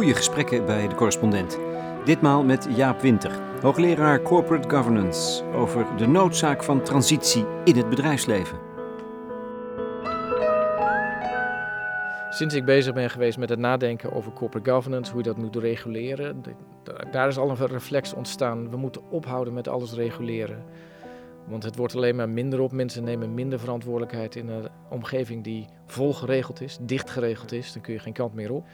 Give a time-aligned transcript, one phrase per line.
[0.00, 1.58] goede gesprekken bij de correspondent.
[2.04, 8.58] Ditmaal met Jaap Winter, hoogleraar Corporate Governance, over de noodzaak van transitie in het bedrijfsleven.
[12.30, 15.56] Sinds ik bezig ben geweest met het nadenken over corporate governance, hoe je dat moet
[15.56, 16.42] reguleren,
[17.10, 18.70] daar is al een reflex ontstaan.
[18.70, 20.64] We moeten ophouden met alles reguleren.
[21.44, 22.72] Want het wordt alleen maar minder op.
[22.72, 27.72] Mensen nemen minder verantwoordelijkheid in een omgeving die vol geregeld is, dicht geregeld is.
[27.72, 28.66] Dan kun je geen kant meer op.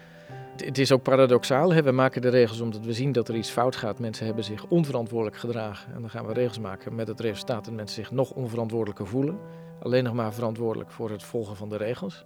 [0.65, 1.73] Het is ook paradoxaal.
[1.73, 1.83] Hè?
[1.83, 3.98] We maken de regels omdat we zien dat er iets fout gaat.
[3.98, 5.95] Mensen hebben zich onverantwoordelijk gedragen.
[5.95, 9.38] En dan gaan we regels maken met het resultaat dat mensen zich nog onverantwoordelijker voelen.
[9.82, 12.24] Alleen nog maar verantwoordelijk voor het volgen van de regels.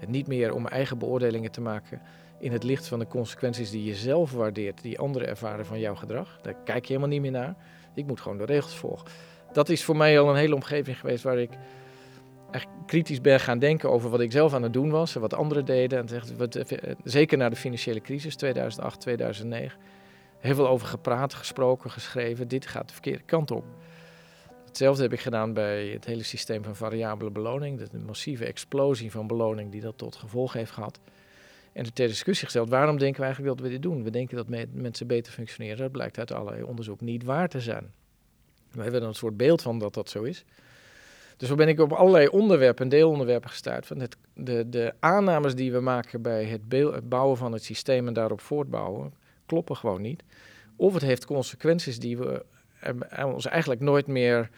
[0.00, 2.00] En niet meer om eigen beoordelingen te maken
[2.38, 5.94] in het licht van de consequenties die je zelf waardeert, die anderen ervaren van jouw
[5.94, 6.38] gedrag.
[6.42, 7.56] Daar kijk je helemaal niet meer naar.
[7.94, 9.06] Ik moet gewoon de regels volgen
[9.56, 11.50] dat is voor mij al een hele omgeving geweest waar ik
[12.50, 15.34] echt kritisch ben gaan denken over wat ik zelf aan het doen was en wat
[15.34, 15.98] anderen deden.
[15.98, 19.78] En zegt, wat, eh, zeker na de financiële crisis 2008, 2009.
[20.38, 22.48] Heel veel over gepraat, gesproken, geschreven.
[22.48, 23.64] Dit gaat de verkeerde kant op.
[24.64, 27.82] Hetzelfde heb ik gedaan bij het hele systeem van variabele beloning.
[27.82, 31.00] De massieve explosie van beloning die dat tot gevolg heeft gehad.
[31.72, 34.02] En de ter discussie gesteld, waarom denken we eigenlijk dat we dit doen?
[34.02, 35.78] We denken dat mensen beter functioneren.
[35.78, 37.92] Dat blijkt uit allerlei onderzoek niet waar te zijn.
[38.70, 40.44] We hebben een soort beeld van dat dat zo is.
[41.36, 43.86] Dus zo ben ik op allerlei onderwerpen en deelonderwerpen gestuurd.
[43.86, 48.12] Van het, de, de aannames die we maken bij het, bouwen van het systeem en
[48.12, 49.14] daarop voortbouwen,
[49.46, 50.22] kloppen gewoon niet.
[50.76, 52.44] Of het heeft consequenties die we
[53.24, 54.50] ons eigenlijk nooit meer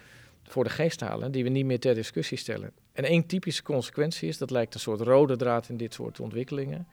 [0.43, 2.71] voor de geest halen, die we niet meer ter discussie stellen.
[2.93, 6.87] En één typische consequentie is, dat lijkt een soort rode draad in dit soort ontwikkelingen.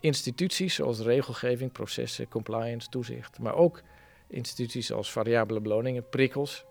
[0.00, 3.82] Instituties zoals regelgeving, processen, compliance, toezicht, maar ook
[4.26, 6.64] instituties als variabele beloningen, prikkels,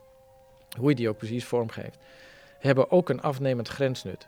[0.80, 1.98] hoe je die ook precies vormgeeft,
[2.62, 4.28] hebben ook een afnemend grensnut.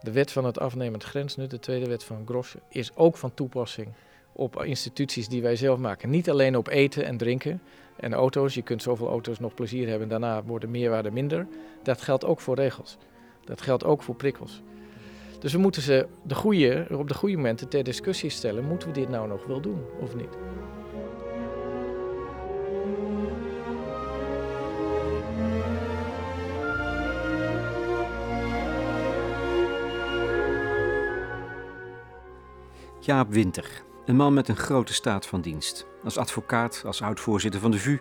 [0.00, 3.88] De wet van het afnemend grensnut, de tweede wet van Grosse, is ook van toepassing
[4.32, 6.10] op instituties die wij zelf maken.
[6.10, 7.62] Niet alleen op eten en drinken
[7.96, 8.54] en auto's.
[8.54, 11.46] Je kunt zoveel auto's nog plezier hebben, daarna worden meerwaarde minder.
[11.82, 12.96] Dat geldt ook voor regels.
[13.44, 14.62] Dat geldt ook voor prikkels.
[15.38, 18.64] Dus we moeten ze de goede, op de goede momenten ter discussie stellen.
[18.64, 20.36] Moeten we dit nou nog wel doen of niet?
[33.06, 35.86] Jaap Winter, een man met een grote staat van dienst.
[36.04, 37.98] Als advocaat, als oud-voorzitter van de VU,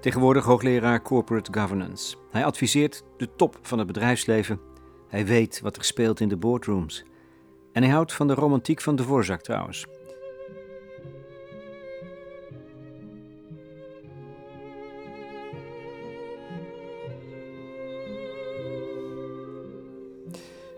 [0.00, 2.16] tegenwoordig hoogleraar Corporate Governance.
[2.30, 4.60] Hij adviseert de top van het bedrijfsleven.
[5.08, 7.04] Hij weet wat er speelt in de boardrooms.
[7.72, 9.86] En hij houdt van de romantiek van de voorzak trouwens.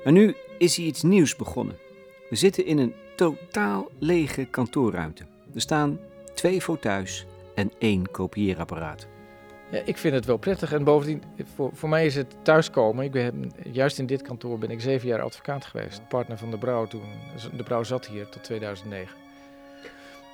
[0.04, 1.78] En nu is hij iets nieuws begonnen.
[2.28, 5.24] We zitten in een totaal lege kantoorruimte.
[5.54, 5.98] Er staan
[6.34, 9.06] twee fauteuils en één kopieerapparaat.
[9.70, 10.72] Ja, ik vind het wel prettig.
[10.72, 11.22] En bovendien,
[11.54, 13.04] voor, voor mij is het thuiskomen.
[13.04, 16.08] Ik ben, juist in dit kantoor ben ik zeven jaar advocaat geweest.
[16.08, 17.02] Partner van de Brouw toen.
[17.56, 19.16] De Brouw zat hier tot 2009.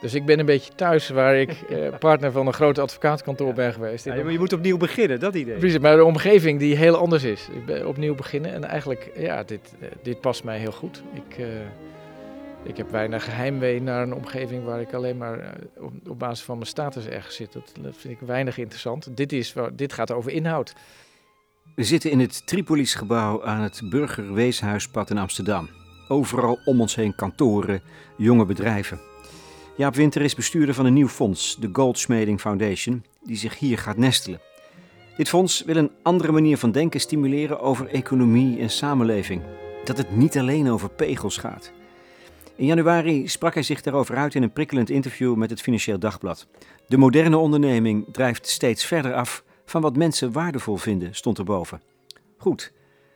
[0.01, 3.73] Dus ik ben een beetje thuis waar ik eh, partner van een groot advocaatkantoor ben
[3.73, 4.05] geweest.
[4.05, 5.57] Ja, je moet opnieuw beginnen, dat idee.
[5.57, 7.49] Precies, maar de omgeving die heel anders is.
[7.53, 11.03] Ik ben opnieuw beginnen en eigenlijk, ja, dit, eh, dit past mij heel goed.
[11.15, 11.47] Ik, uh,
[12.65, 16.57] ik heb weinig geheimwee naar een omgeving waar ik alleen maar eh, op, basis van
[16.57, 17.53] mijn status ergens zit.
[17.53, 19.17] Dat, vind ik weinig interessant.
[19.17, 20.75] Dit, is, dit gaat over inhoud.
[21.75, 25.69] We zitten in het Tripolis-gebouw aan het Burgerweeshuispad in Amsterdam.
[26.09, 27.83] Overal om ons heen kantoren,
[28.17, 29.01] jonge bedrijven.
[29.77, 33.97] Jaap Winter is bestuurder van een nieuw fonds, de Goldschmeding Foundation, die zich hier gaat
[33.97, 34.41] nestelen.
[35.17, 39.43] Dit fonds wil een andere manier van denken stimuleren over economie en samenleving.
[39.85, 41.73] Dat het niet alleen over pegels gaat.
[42.57, 46.47] In januari sprak hij zich daarover uit in een prikkelend interview met het Financieel Dagblad.
[46.87, 51.81] De moderne onderneming drijft steeds verder af van wat mensen waardevol vinden, stond erboven.
[52.37, 52.73] Goed,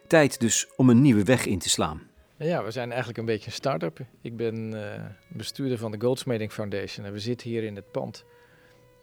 [0.07, 2.03] tijd dus om een nieuwe weg in te slaan.
[2.39, 4.01] Ja, we zijn eigenlijk een beetje een start-up.
[4.21, 4.81] Ik ben uh,
[5.29, 8.25] bestuurder van de Goldsmeding Foundation en we zitten hier in het pand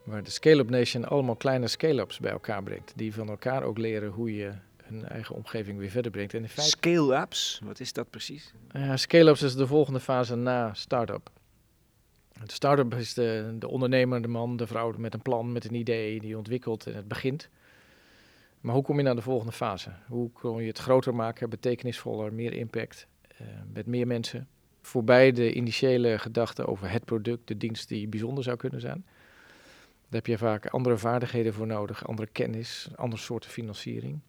[0.04, 2.94] waar de Scale-up Nation allemaal kleine scale-ups bij elkaar brengt.
[2.96, 4.52] Die van elkaar ook leren hoe je
[4.94, 6.34] hun eigen omgeving weer verder brengt.
[6.34, 6.70] En in feite...
[6.70, 8.54] Scale-ups, wat is dat precies?
[8.72, 11.30] Ja, scale-ups is de volgende fase na start-up.
[12.44, 15.76] De start-up is de, de ondernemer, de man, de vrouw met een plan, met een
[15.76, 17.50] idee, die ontwikkelt en het begint.
[18.62, 19.90] Maar hoe kom je naar de volgende fase?
[20.08, 23.08] Hoe kun je het groter maken, betekenisvoller, meer impact,
[23.42, 24.48] uh, met meer mensen?
[24.82, 29.06] Voorbij de initiële gedachte over het product, de dienst die bijzonder zou kunnen zijn.
[30.14, 34.20] Daar heb je vaak andere vaardigheden voor nodig, andere kennis, andere soorten financiering.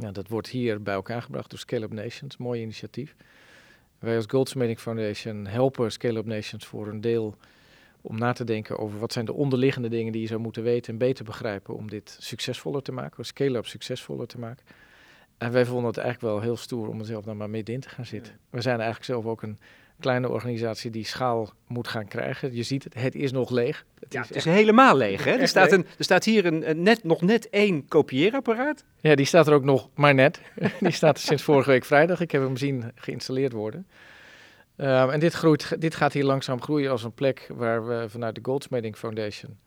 [0.00, 3.14] Ja, dat wordt hier bij elkaar gebracht door Scale Up Nations, mooi initiatief.
[3.98, 7.36] Wij als Goldsmithing Foundation helpen Scale-up Nations voor een deel
[8.00, 10.92] om na te denken over wat zijn de onderliggende dingen die je zou moeten weten
[10.92, 14.64] en beter begrijpen om dit succesvoller te maken, scale-up succesvoller te maken.
[15.38, 17.88] En wij vonden het eigenlijk wel heel stoer om er zelf dan maar middenin te
[17.88, 18.38] gaan zitten.
[18.50, 19.58] We zijn eigenlijk zelf ook een
[20.00, 22.54] kleine organisatie die schaal moet gaan krijgen.
[22.54, 23.84] Je ziet het, het is nog leeg.
[24.00, 25.24] Het, ja, is, het is helemaal leeg.
[25.24, 25.30] Hè?
[25.30, 28.84] Er, staat een, er staat hier een, net, nog net één kopieerapparaat.
[29.00, 30.40] Ja, die staat er ook nog maar net.
[30.80, 32.20] die staat er sinds vorige week vrijdag.
[32.20, 33.86] Ik heb hem zien geïnstalleerd worden.
[34.76, 38.34] Um, en dit, groeit, dit gaat hier langzaam groeien als een plek waar we vanuit
[38.34, 39.58] de Goldsmithing Foundation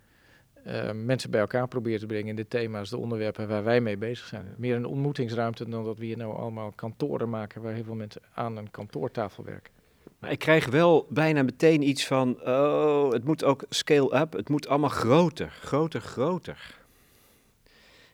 [0.68, 3.98] uh, mensen bij elkaar proberen te brengen in de thema's, de onderwerpen waar wij mee
[3.98, 4.54] bezig zijn.
[4.58, 8.22] Meer een ontmoetingsruimte dan dat we hier nou allemaal kantoren maken waar heel veel mensen
[8.34, 9.74] aan een kantoortafel werken.
[10.20, 14.50] Maar ik krijg wel bijna meteen iets van, oh, het moet ook scale up, het
[14.50, 16.76] moet allemaal groter, groter, groter.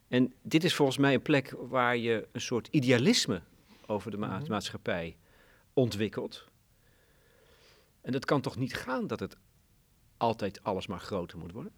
[0.08, 3.42] En dit is volgens mij een plek waar je een soort idealisme
[3.86, 4.52] over de ma mhm.
[4.52, 5.16] maatschappij
[5.74, 6.48] ontwikkelt.
[8.02, 9.36] En dat kan toch niet gaan dat het
[10.18, 11.72] altijd alles maar groter moet worden?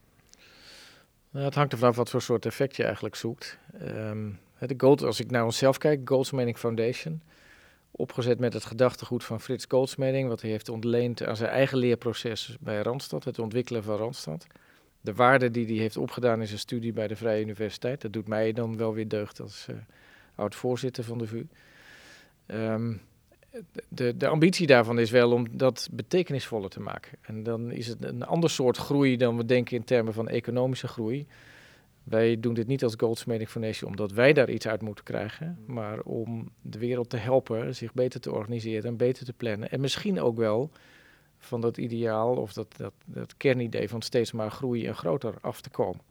[1.30, 3.60] Nou, het hangt er vanaf wat voor soort effect je eigenlijk zoekt.
[3.82, 7.22] Um, de Gold, als ik naar onszelf kijk, Goldsmithing Foundation,
[7.96, 12.58] opgezet met het gedachtegoed van Frits Goldsmithing, wat hij heeft ontleend aan zijn eigen leerproces
[12.60, 14.48] bij Randstad, het ontwikkelen van Randstad.
[15.02, 18.28] De waarde die hij heeft opgedaan in zijn studie bij de Vrije Universiteit, dat doet
[18.28, 19.76] mij dan wel weer deugd als uh,
[20.36, 21.46] oud-voorzitter van de VU.
[22.46, 22.94] Ehm,
[23.88, 27.18] de, de ambitie daarvan is wel om dat betekenisvoller te maken.
[27.22, 30.88] En dan is het een ander soort groei dan we denken in termen van economische
[30.88, 31.28] groei.
[32.06, 36.00] Wij doen dit niet als Goldsmithing Foundation omdat wij daar iets uit moeten krijgen, maar
[36.00, 39.70] om de wereld te helpen zich beter te organiseren en beter te plannen.
[39.72, 40.72] En misschien ook wel
[41.38, 45.62] van dat ideaal of dat, dat, dat kernidee van steeds maar groeien en groter af
[45.62, 46.02] te komen.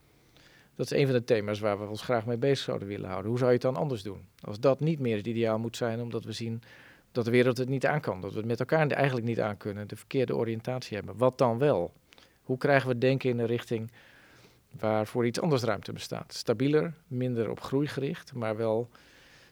[0.75, 3.29] Dat is een van de thema's waar we ons graag mee bezig zouden willen houden.
[3.29, 4.27] Hoe zou je het dan anders doen?
[4.41, 6.61] Als dat niet meer het ideaal moet zijn, omdat we zien
[7.11, 8.21] dat de wereld het niet aan kan.
[8.21, 9.87] Dat we het met elkaar eigenlijk niet aan kunnen.
[9.87, 11.17] De verkeerde oriëntatie hebben.
[11.17, 11.93] Wat dan wel?
[12.43, 13.91] Hoe krijgen we denken in een richting
[14.79, 16.33] waar voor iets anders ruimte bestaat?
[16.33, 18.89] Stabieler, minder op groei gericht, maar wel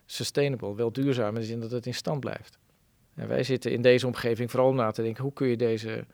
[0.05, 2.57] sustainable, wel duurzaam in de zin dat het in stand blijft.
[3.15, 6.05] En wij zitten in deze omgeving vooral na te denken, hoe kun je deze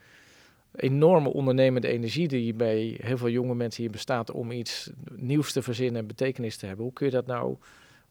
[0.76, 5.62] enorme ondernemende energie die bij heel veel jonge mensen hier bestaat om iets nieuws te
[5.62, 7.58] verzinnen en betekenis te hebben, hoe kun je dat nou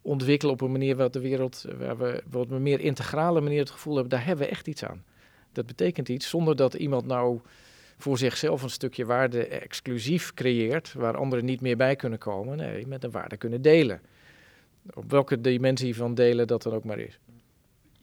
[0.03, 3.71] ontwikkelen op een manier waar de wereld, waar we op een meer integrale manier het
[3.71, 5.05] gevoel hebben, daar hebben we echt iets aan.
[5.53, 7.41] Dat betekent iets zonder dat iemand nou
[7.99, 12.57] voor zichzelf een stukje waarde exclusief creëert, waar anderen niet meer bij kunnen komen.
[12.57, 14.01] Nee, met een waarde kunnen delen.
[14.95, 17.19] Op welke dimensie van delen dat dan ook maar is.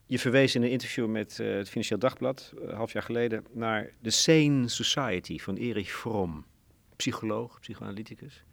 [0.05, 3.89] Je verwees in een interview met uh, het Financieel Dagblad, uh, half jaar geleden, naar
[4.01, 6.45] The Sane Society van Erich Fromm.
[6.95, 8.43] Psycholoog, psychoanalyticus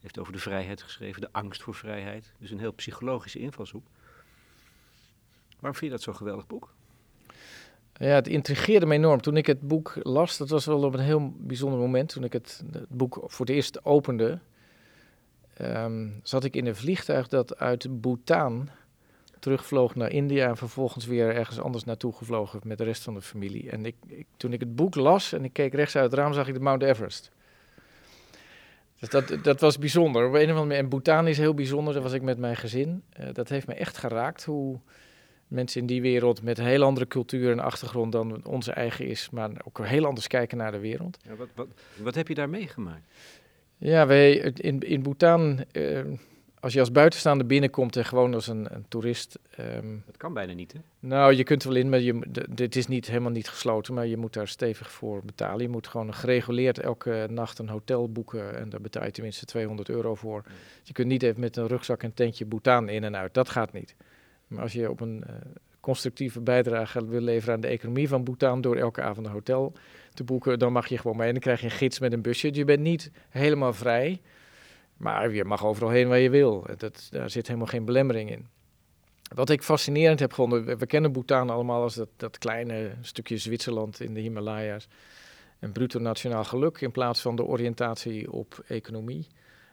[0.00, 2.32] heeft over de vrijheid geschreven, de angst voor vrijheid.
[2.38, 3.86] Dus een heel psychologische invalshoek.
[5.48, 6.74] Waarom vind je dat zo'n geweldig boek?
[8.06, 9.20] Ja, het intrigeerde me enorm.
[9.20, 12.08] Toen ik het boek las, dat was wel op een heel bijzonder moment.
[12.08, 14.38] Toen ik het, boek voor het eerst opende,
[15.56, 18.68] ehm, zat ik in een vliegtuig dat uit Bhutan
[19.38, 23.22] terugvloog naar India en vervolgens weer ergens anders naartoe gevlogen met de rest van de
[23.22, 23.70] familie.
[23.70, 23.96] En ik,
[24.36, 26.60] toen ik het boek las en ik keek rechts uit het raam, zag ik de
[26.60, 27.30] Mount Everest.
[28.98, 30.26] Dus dat, dat was bijzonder.
[30.26, 30.78] Op een of andere manier.
[30.78, 31.94] En Bhutan is heel bijzonder.
[31.94, 33.02] Daar was ik met mijn gezin.
[33.20, 34.44] Uh, dat heeft me echt geraakt.
[34.44, 34.80] Hoe
[35.50, 39.30] mensen in die wereld met een heel andere cultuur en achtergrond dan onze eigen is,
[39.30, 41.18] maar ook heel anders kijken naar de wereld.
[41.22, 43.04] Ja, wat, wat, wat heb je daar meegemaakt?
[43.78, 45.64] Ja, wij in, in Bhutan.
[45.72, 46.00] Uh,
[46.60, 49.38] als je als buitenstaander binnenkomt en gewoon als een, een toerist.
[49.60, 50.78] Um, dat kan bijna niet, hè?
[50.98, 54.06] Nou, je kunt er wel in, maar je, dit is niet, helemaal niet gesloten, maar
[54.06, 55.62] je moet daar stevig voor betalen.
[55.62, 59.88] Je moet gewoon gereguleerd elke nacht een hotel boeken en daar betaal je tenminste 200
[59.88, 60.44] euro voor.
[60.82, 63.72] Je kunt niet even met een rugzak en tentje Bhutan in en uit, dat gaat
[63.72, 63.94] niet.
[64.50, 65.34] Maar als je op een uh,
[65.80, 69.72] constructieve bijdrage wil leveren aan de economie van Bhutan door elke avond een hotel
[70.14, 72.22] te boeken, dan mag je gewoon mee en dan krijg je een gids met een
[72.22, 72.54] busje.
[72.54, 74.20] Je bent niet helemaal vrij.
[75.00, 76.66] Maar je mag overal heen waar je wil.
[76.76, 78.46] Dat, daar zit helemaal geen belemmering in.
[79.34, 84.00] Wat ik fascinerend heb gevonden, we, kennen Bhutan allemaal als dat, dat kleine stukje Zwitserland
[84.00, 84.88] in de Himalaya's.
[85.58, 89.26] Een bruto nationaal geluk in plaats van de oriëntatie op economie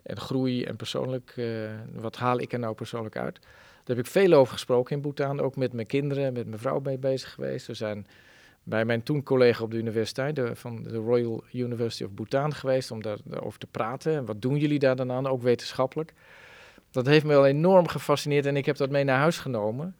[0.03, 1.33] en groei en persoonlijk.
[1.35, 3.39] Uh, wat haal ik er nou persoonlijk uit?
[3.87, 6.79] Daar heb ik veel over gesproken in Bhutan, ook met mijn kinderen, met mijn vrouw
[6.79, 7.67] mee bezig geweest.
[7.67, 8.07] We zijn
[8.63, 12.91] bij mijn toen collega op de universiteit, de, van de Royal University of Bhutan geweest
[12.91, 14.13] om daarover te praten.
[14.13, 16.13] En wat doen jullie daar dan aan, ook wetenschappelijk?
[16.91, 19.95] Dat heeft me wel enorm gefascineerd en ik heb dat mee naar huis genomen.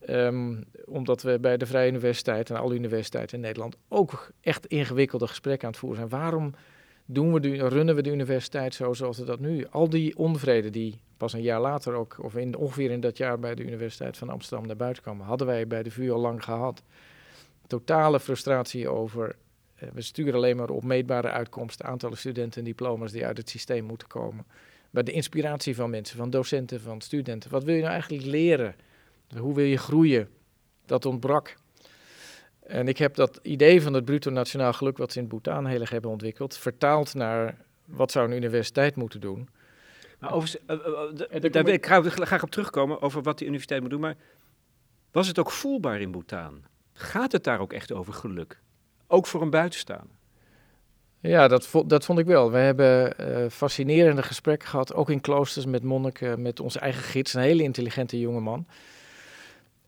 [0.00, 5.26] Ehm, omdat we bij de Vrije Universiteit en alle universiteiten in Nederland ook echt ingewikkelde
[5.26, 6.20] gesprekken aan het voeren zijn.
[6.20, 6.54] Waarom
[7.06, 9.66] Doen we de, runnen we de universiteit zo zoals we dat nu?
[9.70, 13.38] Al die onvrede die pas een jaar later ook, of in, ongeveer in dat jaar
[13.38, 16.44] bij de Universiteit van Amsterdam naar buiten kwamen, hadden wij bij de VU al lang
[16.44, 16.82] gehad.
[17.66, 19.36] Totale frustratie over,
[19.74, 23.50] eh, we sturen alleen maar op meetbare uitkomsten, aantallen studenten en diploma's die uit het
[23.50, 24.46] systeem moeten komen.
[24.90, 27.50] Bij de inspiratie van mensen, van docenten, van studenten.
[27.50, 28.74] Wat wil je nou eigenlijk leren?
[29.38, 30.28] Hoe wil je groeien?
[30.86, 31.56] Dat ontbrak.
[32.66, 35.80] En ik heb dat idee van het bruto nationaal geluk, wat ze in Bhutan heel
[35.80, 39.48] erg hebben ontwikkeld, vertaald naar wat zou een universiteit moeten doen.
[40.18, 40.76] Maar over, uh,
[41.42, 44.00] uh, daar wil ik graag op terugkomen over wat die universiteit moet doen.
[44.00, 44.16] Maar
[45.10, 46.62] was het ook voelbaar in Bhutan?
[46.92, 48.60] Gaat het daar ook echt over geluk?
[49.06, 50.16] Ook voor een buitenstaander?
[51.20, 52.50] Ja, dat, vo dat vond ik wel.
[52.50, 57.34] We hebben uh, fascinerende gesprekken gehad, ook in kloosters met monniken, met onze eigen gids,
[57.34, 58.66] een hele intelligente jonge man.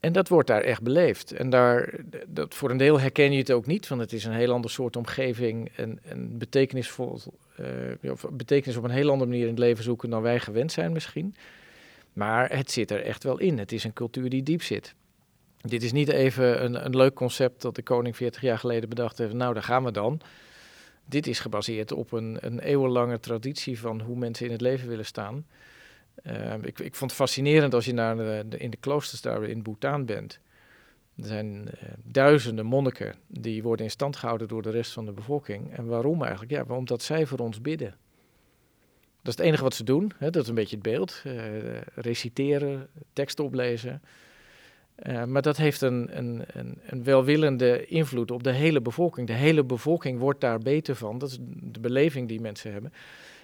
[0.01, 1.33] En dat wordt daar echt beleefd.
[1.33, 1.95] En daar,
[2.27, 4.71] dat, voor een deel herken je het ook niet, want het is een heel ander
[4.71, 7.21] soort omgeving en, en betekenisvol,
[7.61, 10.93] uh, betekenis op een heel andere manier in het leven zoeken dan wij gewend zijn
[10.93, 11.35] misschien.
[12.13, 13.59] Maar het zit er echt wel in.
[13.59, 14.95] Het is een cultuur die diep zit.
[15.61, 19.19] Dit is niet even een, een leuk concept dat de koning 40 jaar geleden bedacht
[19.19, 19.33] heeft.
[19.33, 20.21] Nou, daar gaan we dan.
[21.05, 25.05] Dit is gebaseerd op een, een eeuwenlange traditie van hoe mensen in het leven willen
[25.05, 25.47] staan.
[26.23, 29.63] Ehm, ik, ik, vond het fascinerend als je naar de, in de kloosters daar in
[29.63, 30.41] Bhutan bent.
[31.17, 35.13] Er zijn uh, duizenden monniken die worden in stand gehouden door de rest van de
[35.13, 35.77] bevolking.
[35.77, 36.53] En waarom eigenlijk?
[36.53, 37.95] Ja, omdat zij voor ons bidden.
[39.23, 40.13] Dat is het enige wat ze doen.
[40.17, 40.31] Hè?
[40.31, 41.23] Dat is een beetje het beeld.
[41.27, 41.43] Uh,
[41.95, 44.03] reciteren, teksten oplezen.
[45.07, 49.27] Uh, maar dat heeft een, een, een, een, welwillende invloed op de hele bevolking.
[49.27, 51.19] De hele bevolking wordt daar beter van.
[51.19, 52.93] Dat is de beleving die mensen hebben.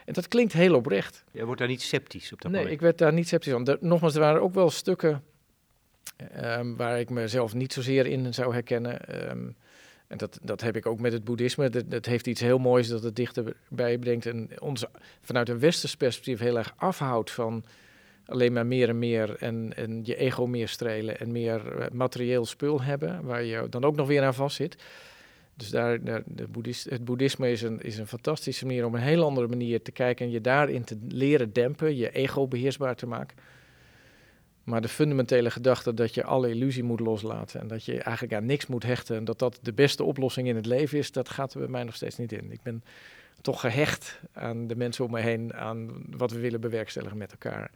[0.04, 1.24] En dat klinkt heel oprecht.
[1.32, 2.80] Je wordt daar niet sceptisch op dat nee, moment?
[2.80, 3.76] ik werd daar niet sceptisch van.
[3.80, 5.22] nogmaals, er waren ook wel stukken
[6.44, 9.28] um, waar ik mezelf niet zozeer in zou herkennen.
[9.30, 9.56] Um,
[10.06, 11.70] en dat, dat heb ik ook met het boeddhisme.
[11.70, 14.26] Dat, dat, heeft iets heel moois dat het dichterbij brengt.
[14.26, 14.84] En ons
[15.20, 17.64] vanuit een westers perspectief heel erg afhoudt van
[18.26, 19.36] alleen maar meer en meer.
[19.36, 23.24] En, en je ego meer strelen en meer eh, materieel spul hebben.
[23.24, 24.76] Waar je dan ook nog weer aan vast zit.
[25.62, 29.00] Dus daar, daar de boeddhist, het boeddhisme is een, is een fantastische manier om een
[29.00, 33.06] heel andere manier te kijken en je daarin te leren dempen, je ego beheersbaar te
[33.06, 33.36] maken.
[34.64, 38.46] Maar de fundamentele gedachte dat je alle illusie moet loslaten en dat je eigenlijk aan
[38.46, 41.54] niks moet hechten en dat dat de beste oplossing in het leven is, dat gaat
[41.54, 42.52] er bij mij nog steeds niet in.
[42.52, 42.84] Ik ben
[43.40, 47.70] toch gehecht aan de mensen om me heen, aan wat we willen bewerkstelligen met elkaar.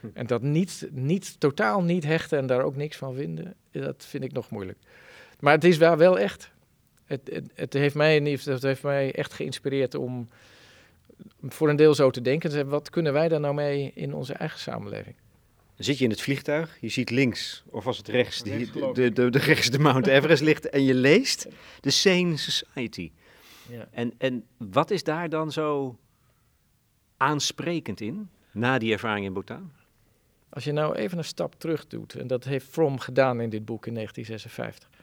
[0.00, 0.06] Hm.
[0.14, 4.24] En dat niet, niet, totaal niet hechten en daar ook niks van vinden, dat vind
[4.24, 4.78] ik nog moeilijk.
[5.40, 6.54] Maar het is wel, wel echt
[7.06, 10.28] het, het, heeft mij, het heeft mij echt geïnspireerd om
[11.42, 12.68] voor een deel zo te denken.
[12.68, 15.14] Wat kunnen wij daar nou mee in onze eigen samenleving?
[15.76, 19.12] Dan zit je in het vliegtuig, je ziet links, of was het rechts, de, de,
[19.12, 21.46] de, de, rechts de Mount Everest ligt en je leest
[21.80, 23.12] de Sane Society.
[23.68, 23.88] Ja.
[23.90, 25.98] En, en wat is daar dan zo
[27.16, 29.72] aansprekend in, na die ervaring in Bhutan?
[30.48, 33.64] Als je nou even een stap terug doet, en dat heeft Fromm gedaan in dit
[33.64, 34.95] boek in 1956.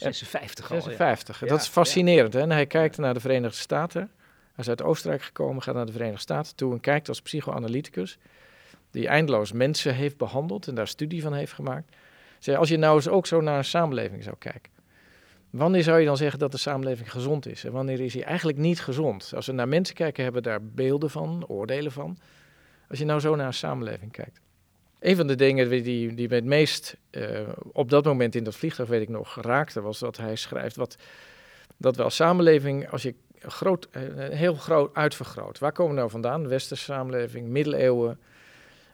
[0.00, 1.38] 56 56.
[1.38, 2.32] Dat is fascinerend.
[2.32, 2.40] Hè?
[2.40, 4.00] En hij kijkt naar de Verenigde Staten.
[4.30, 8.18] Hij is uit Oostenrijk gekomen, gaat naar de Verenigde Staten toe en kijkt als psychoanalyticus,
[8.90, 11.96] die eindeloos mensen heeft behandeld en daar studie van heeft gemaakt.
[12.38, 14.72] Zeg, als je nou eens ook zo naar een samenleving zou kijken,
[15.50, 17.64] wanneer zou je dan zeggen dat de samenleving gezond is?
[17.64, 19.32] En wanneer is hij eigenlijk niet gezond?
[19.34, 22.18] Als we naar mensen kijken, hebben we daar beelden van, oordelen van.
[22.88, 24.40] Als je nou zo naar een samenleving kijkt.
[25.00, 28.54] Een van de dingen die, die me het meest uh, op dat moment in dat
[28.56, 30.96] vliegtuig, weet ik nog, raakte, was dat hij schrijft wat,
[31.76, 35.58] dat we als samenleving, als je groot, uh, heel groot uitvergroot.
[35.58, 36.48] Waar komen we nou vandaan?
[36.48, 38.18] Westerse samenleving, middeleeuwen,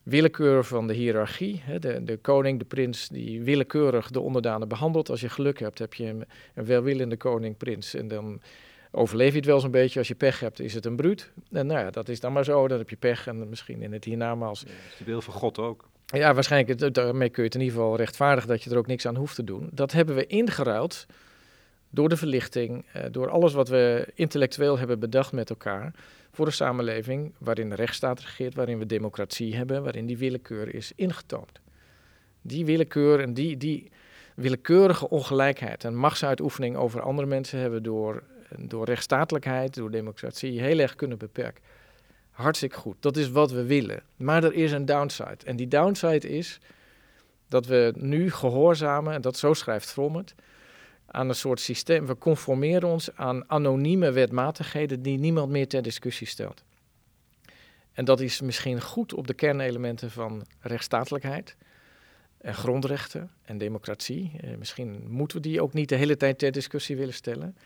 [0.02, 1.62] willekeur van de hiërarchie.
[1.64, 5.10] Hè, de, de koning, de prins, die willekeurig de onderdanen behandelt.
[5.10, 7.94] Als je geluk hebt, heb je een, een welwillende koning, prins.
[7.94, 8.40] En dan
[8.90, 9.98] overleef je het wel zo'n beetje.
[9.98, 11.32] Als je pech hebt, is het een bruut.
[11.52, 12.68] En nou ja, dat is dan maar zo.
[12.68, 14.60] Dan heb je pech en misschien in het hiernamaals.
[14.60, 14.66] Ja,
[14.98, 15.88] de wil van God ook.
[16.06, 16.94] Ja, waarschijnlijk.
[16.94, 19.34] Daarmee kun je het in ieder geval rechtvaardigen dat je er ook niks aan hoeft
[19.34, 19.68] te doen.
[19.72, 21.06] Dat hebben we ingeruild
[21.90, 25.94] door de verlichting, eh, door alles wat we intellectueel hebben bedacht met elkaar.
[26.32, 30.92] Voor een samenleving waarin de rechtsstaat regeert, waarin we democratie hebben, waarin die willekeur is
[30.94, 31.60] ingetoomd.
[32.42, 33.90] Die willekeur en die, die
[34.34, 38.22] willekeurige ongelijkheid en machtsuitoefening over andere mensen hebben door,
[38.58, 41.62] door rechtsstatelijkheid, door democratie heel erg kunnen beperken.
[42.36, 42.96] Hartstikke goed.
[43.00, 44.02] Dat is wat we willen.
[44.16, 45.36] Maar er is een downside.
[45.44, 46.58] En die downside is
[47.48, 50.34] dat we nu gehoorzamen, en dat zo schrijft Fromm het,
[51.06, 52.06] aan een soort systeem.
[52.06, 56.64] We conformeren ons aan anonieme wetmatigheden die niemand meer ter discussie stelt.
[57.92, 61.56] En dat is misschien goed op de kernelementen van rechtsstatelijkheid
[62.38, 64.32] en grondrechten en democratie.
[64.40, 67.56] Eh, misschien moeten we die ook niet de hele tijd ter discussie willen stellen.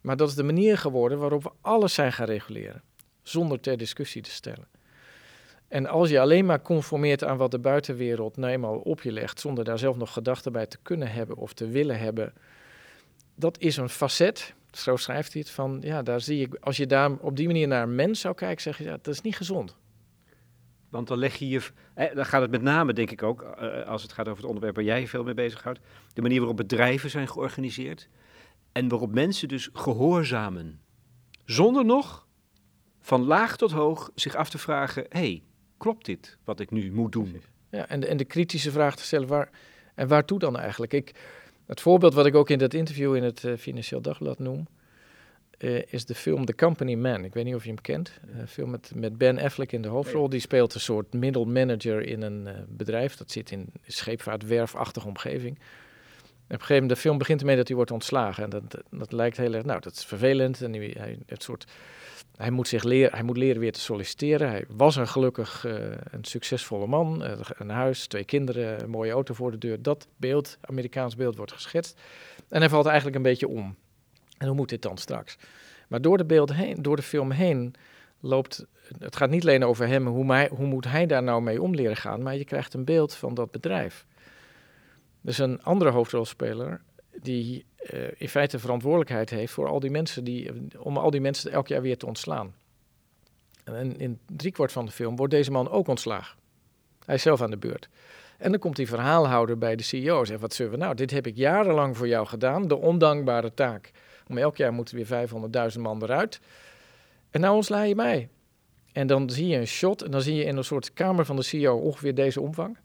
[0.00, 2.82] Maar dat is de manier geworden waarop we alles zijn gaan reguleren,
[3.28, 4.68] zonder ter discussie te stellen.
[5.68, 9.40] En als je alleen maar conformeert aan wat de buitenwereld nou eenmaal op je legt,
[9.40, 12.32] zonder daar zelf nog gedachten bij te kunnen hebben of te willen hebben,
[13.34, 16.86] dat is een facet, zo schrijft hij het, van ja, daar zie ik, als je
[16.86, 19.36] daar op die manier naar een mens zou kijken, zeg je, ja, dat is niet
[19.36, 19.76] gezond.
[20.88, 21.60] Want dan leg je je,
[21.94, 24.46] eh, dan gaat het met name, denk ik ook, eh, als het gaat over het
[24.46, 25.80] onderwerp waar jij veel mee bezighoudt,
[26.12, 28.08] de manier waarop bedrijven zijn georganiseerd
[28.72, 30.80] en waarop mensen dus gehoorzamen,
[31.44, 32.25] zonder nog
[33.06, 35.42] van laag tot hoog zich af te vragen, hey,
[35.76, 37.42] klopt dit wat ik nu moet doen?
[37.70, 39.50] Ja, en de, en de kritische vraag te stellen, waar,
[39.94, 40.92] en waartoe dan eigenlijk?
[40.92, 41.14] Ik,
[41.66, 44.66] het voorbeeld wat ik ook in dat interview in het uh, Financieel Dagblad noem,
[45.58, 47.24] uh, is de film The Company Man.
[47.24, 48.20] Ik weet niet of je hem kent.
[48.22, 50.28] Een uh, film met, met Ben Affleck in de hoofdrol.
[50.28, 53.16] Die speelt een soort middelmanager in een bedrijf.
[53.16, 55.54] Dat zit in scheepvaartwerfachtige omgeving.
[55.54, 55.62] Op
[56.52, 58.44] een gegeven moment, de film begint ermee dat hij wordt ontslagen.
[58.44, 60.62] En dat, dat lijkt heel erg, nou, dat is vervelend.
[60.62, 61.66] En hij, hij, het soort,
[62.36, 64.48] hij moet zich leren, hij moet leren weer te solliciteren.
[64.48, 65.74] Hij was een gelukkig, uh,
[66.10, 67.24] een succesvolle man.
[67.24, 69.82] Uh, een huis, twee kinderen, een mooie auto voor de deur.
[69.82, 72.00] Dat beeld, Amerikaans beeld, wordt geschetst.
[72.48, 73.76] En hij valt eigenlijk een beetje om.
[74.38, 75.36] En hoe moet dit dan straks?
[75.88, 77.74] Maar door de, beeld heen, door de film heen
[78.20, 78.66] loopt.
[78.98, 81.96] Het gaat niet alleen over hem, hoe, hoe moet hij daar nou mee om leren
[81.96, 84.06] gaan, maar je krijgt een beeld van dat bedrijf.
[85.20, 86.80] Dus een andere hoofdrolspeler
[87.22, 91.50] die uh, in feite verantwoordelijkheid heeft voor al die mensen die, om al die mensen
[91.50, 92.54] elk jaar weer te ontslaan.
[93.64, 96.38] En in driekwart van de film wordt deze man ook ontslagen.
[97.04, 97.88] Hij is zelf aan de beurt.
[98.38, 101.10] En dan komt die verhaalhouder bij de CEO en zegt, wat zullen we nou, dit
[101.10, 103.90] heb ik jarenlang voor jou gedaan, de ondankbare taak.
[104.28, 105.28] Om elk jaar moeten weer
[105.74, 106.40] 500.000 man eruit.
[107.30, 108.28] En nou ontsla je mij.
[108.92, 111.36] En dan zie je een shot en dan zie je in een soort kamer van
[111.36, 112.76] de CEO ongeveer deze omvang.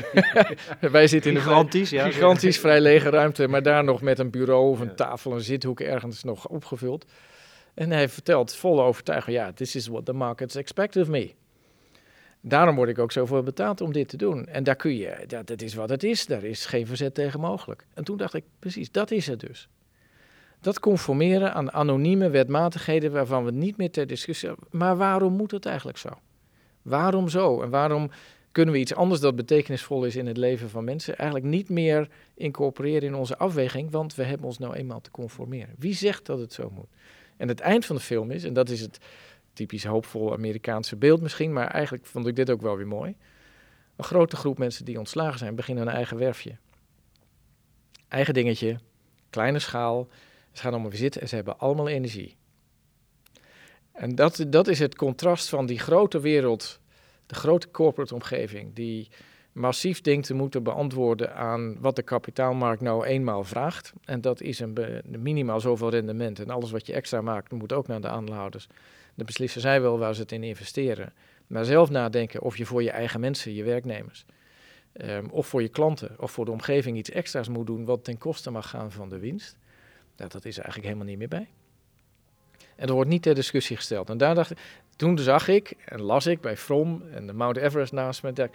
[0.90, 4.30] Wij zitten in een gigantisch, ja, gigantisch vrij lege ruimte, maar daar nog met een
[4.30, 7.06] bureau of een tafel, een zithoek ergens nog opgevuld.
[7.74, 11.34] En hij vertelt volle overtuiging, ja, this is what the markets expect of me.
[12.40, 14.46] Daarom word ik ook zoveel betaald om dit te doen.
[14.46, 17.40] En daar kun je, ja, dat is wat het is, daar is geen verzet tegen
[17.40, 17.86] mogelijk.
[17.94, 19.68] En toen dacht ik, precies, dat is het dus.
[20.60, 24.50] Dat conformeren aan anonieme wetmatigheden waarvan we niet meer ter discussie.
[24.70, 26.08] Maar waarom moet het eigenlijk zo?
[26.82, 27.62] Waarom zo?
[27.62, 28.10] En waarom
[28.58, 32.08] kunnen we iets anders dat betekenisvol is in het leven van mensen eigenlijk niet meer
[32.34, 35.74] incorporeren in onze afweging, want we hebben ons nou eenmaal te conformeren.
[35.78, 36.88] Wie zegt dat het zo moet?
[37.36, 38.98] En het eind van de film is, en dat is het
[39.52, 43.16] typisch hoopvolle Amerikaanse beeld misschien, maar eigenlijk vond ik dit ook wel weer mooi.
[43.96, 46.56] Een grote groep mensen die ontslagen zijn, beginnen een eigen werfje.
[48.08, 48.78] Eigen dingetje,
[49.30, 50.08] kleine schaal.
[50.52, 52.36] Ze gaan allemaal weer zitten en ze hebben allemaal energie.
[53.92, 56.80] En dat, dat is het contrast van die grote wereld,
[57.28, 59.08] de grote corporate omgeving, die
[59.52, 63.92] massief denkt te moeten beantwoorden aan wat de kapitaalmarkt nou eenmaal vraagt.
[64.04, 66.40] En dat is een minimaal zoveel rendement.
[66.40, 68.66] En alles wat je extra maakt, moet ook naar de aandeelhouders.
[69.14, 71.12] De beslissen zij wel waar ze het in investeren.
[71.46, 74.24] Maar zelf nadenken of je voor je eigen mensen, je werknemers,
[74.92, 78.18] um, of voor je klanten of voor de omgeving iets extra's moet doen wat ten
[78.18, 79.58] koste mag gaan van de winst.
[80.16, 81.48] Nou, dat is er eigenlijk helemaal niet meer bij.
[82.78, 84.10] En er wordt niet ter discussie gesteld.
[84.10, 84.58] En daar dacht ik,
[84.96, 88.50] toen zag ik en las ik bij From en de Mount Everest naast me, dat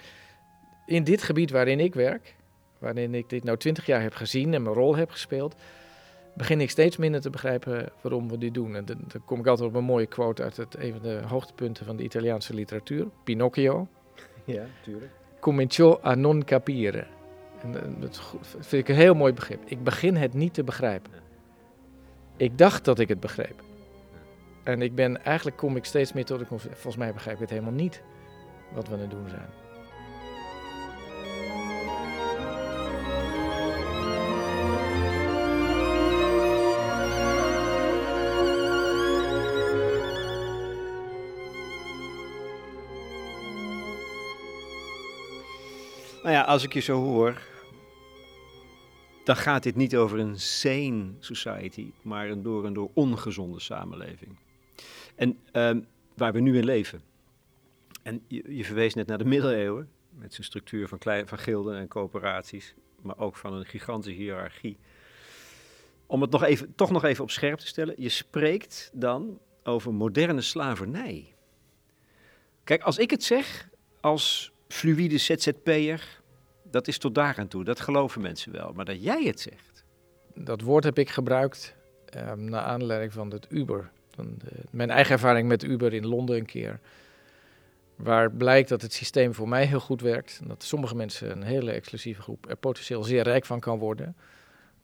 [0.86, 2.36] in dit gebied waarin ik werk,
[2.80, 5.56] waarin ik dit nou twintig jaar heb gezien en mijn rol heb gespeeld,
[6.34, 8.76] begin ik steeds minder te begrijpen waarom we dit doen.
[8.76, 11.22] En dan, dan kom ik altijd op een mooie quote uit het, een van de
[11.28, 13.88] hoogtepunten van de Italiaanse literatuur, Pinocchio.
[14.46, 15.12] Ja, tuurlijk.
[15.40, 17.06] Comincio a non capire.
[17.62, 18.22] En dat
[18.60, 19.60] vind ik een heel mooi begrip.
[19.66, 21.12] Ik begin het niet te begrijpen.
[22.38, 23.62] Ik dacht dat ik het begreep.
[24.64, 27.42] En ik ben, eigenlijk kom ik steeds meer tot de conclusie, volgens mij begrijp ik
[27.42, 28.04] het helemaal niet
[28.74, 29.50] wat we aan het doen zijn.
[46.24, 47.42] Nou ja, als ik je zo hoor,
[49.24, 54.38] dan gaat dit niet over een sane society, maar een door en door ongezonde samenleving.
[55.16, 57.02] En um, waar we nu in leven.
[58.04, 61.78] En je, je, verwees net naar de middeleeuwen, met zijn structuur van, klein, van gilden
[61.78, 64.78] en coöperaties, maar ook van een gigantische hiërarchie.
[66.06, 69.94] Om het nog even, toch nog even op scherp te stellen, je spreekt dan over
[69.94, 71.36] moderne slavernij.
[72.64, 73.70] Kijk, als ik het zeg
[74.02, 76.22] als fluïde ZZP'er,
[76.64, 77.64] dat is tot daar aan toe.
[77.64, 78.74] Dat geloven mensen wel.
[78.74, 79.86] Maar dat jij het zegt.
[80.36, 81.76] Dat woord heb ik gebruikt
[82.18, 83.92] um, naar aanleiding van het Uber.
[84.16, 86.80] De, mijn eigen ervaring met Uber in Londen een keer.
[87.96, 90.40] Waar blijkt dat het systeem voor mij heel goed werkt.
[90.42, 94.16] En dat sommige mensen, een hele exclusieve groep, er potentieel zeer rijk van kan worden.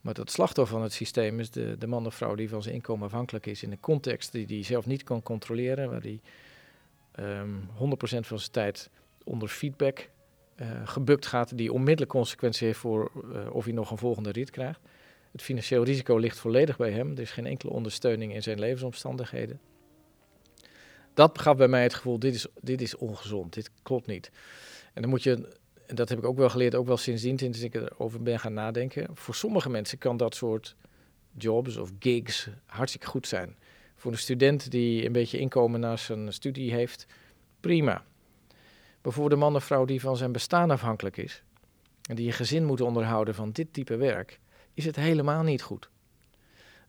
[0.02, 2.76] Maar dat slachtoffer van het systeem is de, de man of vrouw die van zijn
[2.76, 6.22] inkomen afhankelijk is in een context die hij zelf niet kan controleren, waar hij
[7.20, 8.90] um, 100% van zijn tijd
[9.24, 10.10] onder feedback
[10.56, 14.50] uh, gebukt gaat, die onmiddellijk consequenties heeft voor uh, of hij nog een volgende rit
[14.50, 14.80] krijgt.
[15.32, 17.12] Het financieel risico ligt volledig bij hem.
[17.12, 19.60] Er is geen enkele ondersteuning in zijn levensomstandigheden.
[21.14, 24.32] Dat gaf bij mij het gevoel, dit is, dit is ongezond, dit klopt niet.
[24.94, 27.62] En dan moet je, en dat heb ik ook wel geleerd, ook wel sindsdien, sinds
[27.62, 29.08] ik erover ben gaan nadenken.
[29.14, 30.76] Voor sommige mensen kan dat soort
[31.38, 33.58] jobs of gigs hartstikke goed zijn.
[33.96, 37.06] Voor een student die een beetje inkomen na zijn studie heeft,
[37.60, 38.04] prima.
[39.02, 41.44] Maar voor de man of vrouw die van zijn bestaan afhankelijk is
[42.10, 44.40] en die een gezin moet onderhouden van dit type werk,
[44.80, 45.90] is het helemaal niet goed.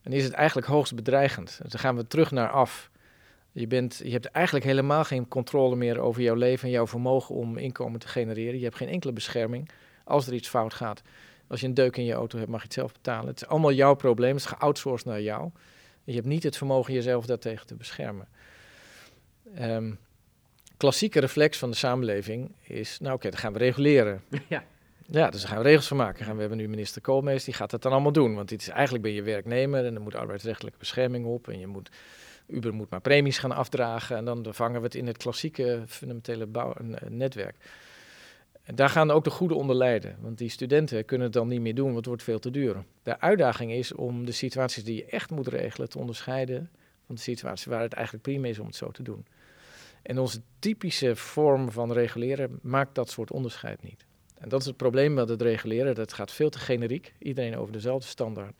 [0.01, 1.59] En is het eigenlijk hoogst bedreigend.
[1.67, 2.89] dan gaan we terug naar af.
[3.51, 7.35] Je, bent, je hebt eigenlijk helemaal geen controle meer over jouw leven en jouw vermogen
[7.35, 8.57] om inkomen te genereren.
[8.57, 9.69] Je hebt geen enkele bescherming
[10.03, 11.01] als er iets fout gaat.
[11.47, 13.27] Als je een deuk in je auto hebt, mag je het zelf betalen.
[13.27, 14.35] Het is allemaal jouw probleem.
[14.35, 15.49] Het is geoutsourced naar jou.
[16.03, 18.27] Je hebt niet het vermogen jezelf daartegen te beschermen.
[19.59, 19.99] Um,
[20.77, 24.23] klassieke reflex van de samenleving is, nou oké, dan gaan we reguleren.
[24.47, 24.63] Ja.
[25.11, 26.25] Ja, dus daar gaan we regels van maken.
[26.25, 28.35] Gaan we hebben nu minister Koolmees, die gaat dat dan allemaal doen.
[28.35, 31.47] Want dit is eigenlijk ben je werknemer en er moet arbeidsrechtelijke bescherming op.
[31.47, 31.89] En je moet,
[32.47, 34.17] Uber moet maar premies gaan afdragen.
[34.17, 36.73] En dan vangen we het in het klassieke fundamentele bouw,
[37.09, 37.55] netwerk.
[38.63, 40.15] En daar gaan ook de goede onder lijden.
[40.19, 42.83] Want die studenten kunnen het dan niet meer doen, want het wordt veel te duur.
[43.03, 46.69] De uitdaging is om de situaties die je echt moet regelen te onderscheiden
[47.05, 49.25] van de situaties waar het eigenlijk prima is om het zo te doen.
[50.01, 54.05] En onze typische vorm van reguleren maakt dat soort onderscheid niet.
[54.41, 55.95] En dat is het probleem met het reguleren.
[55.95, 57.13] Dat gaat veel te generiek.
[57.19, 58.53] Iedereen over dezelfde standaard.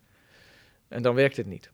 [0.88, 1.70] En dan werkt het niet.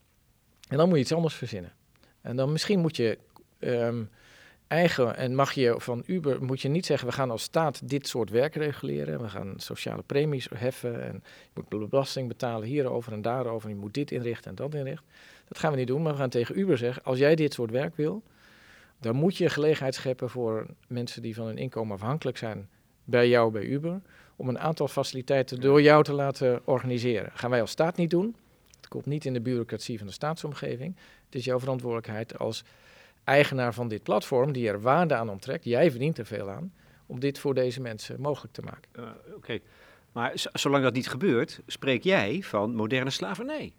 [0.69, 1.73] En dan moet je iets anders verzinnen.
[2.21, 3.19] En dan misschien moet je
[3.59, 4.05] ehm,
[4.67, 8.09] eigen en mag je van Uber moet je niet zeggen we gaan als staat dit
[8.09, 9.21] soort werk reguleren.
[9.21, 11.23] We gaan sociale premies heffen en
[11.55, 13.69] je moet belasting betalen hierover en daarover.
[13.69, 15.07] En je moet dit inrichten en dat inrichten.
[15.49, 17.71] Dat gaan we niet doen, maar we gaan tegen Uber zeggen als jij dit soort
[17.71, 18.23] werk wil,
[19.01, 22.69] dan moet je gelegenheid scheppen voor mensen die van hun inkomen afhankelijk zijn
[23.09, 24.01] bij jou, bij Uber,
[24.37, 27.31] om een aantal faciliteiten door jou te laten organiseren.
[27.35, 28.37] gaan wij als staat niet doen.
[28.77, 30.97] Het komt niet in de bureaucratie van de staatsomgeving.
[31.25, 32.65] Het is jouw verantwoordelijkheid als
[33.25, 35.65] eigenaar van dit platform, die er waarde aan onttrekt.
[35.65, 36.73] Jij verdient er veel aan,
[37.07, 38.91] om dit voor deze mensen mogelijk te maken.
[38.99, 39.59] Uh, Oké,
[40.13, 43.75] maar zolang dat niet gebeurt, spreek jij van moderne slavernij.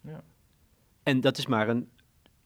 [0.00, 0.24] Ja.
[1.02, 1.88] En dat is maar een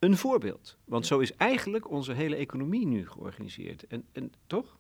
[0.00, 0.76] een voorbeeld.
[0.84, 3.86] Want zo is eigenlijk onze hele economie nu georganiseerd.
[3.86, 4.78] En, en toch?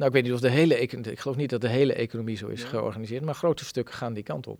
[0.00, 1.12] Nou, ik weet niet of de hele economie.
[1.12, 4.22] Ik geloof niet dat de hele economie zo is georganiseerd, maar grote stukken gaan die
[4.22, 4.58] kant op.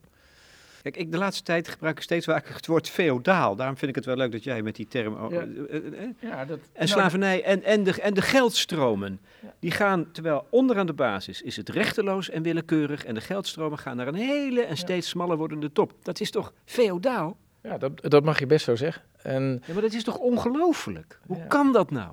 [0.82, 3.56] Kijk, ik de laatste tijd gebruik ik steeds vaker het woord feodaal.
[3.56, 5.32] Daarom vind ik het wel leuk dat jij met die term.
[5.32, 5.40] Ja.
[5.40, 9.20] Eh, eh, eh, ja, dat, en nou, slavernij en, en, de, en de geldstromen.
[9.58, 13.04] Die gaan, terwijl onderaan de basis is het rechteloos en willekeurig.
[13.04, 15.92] En de geldstromen gaan naar een hele en steeds smaller wordende top.
[16.02, 17.36] Dat is toch feodaal?
[17.62, 19.02] Ja, dat, dat mag je best zo zeggen.
[19.22, 21.20] En, ja, maar dat is toch ongelooflijk?
[21.26, 22.12] Hoe kan dat nou?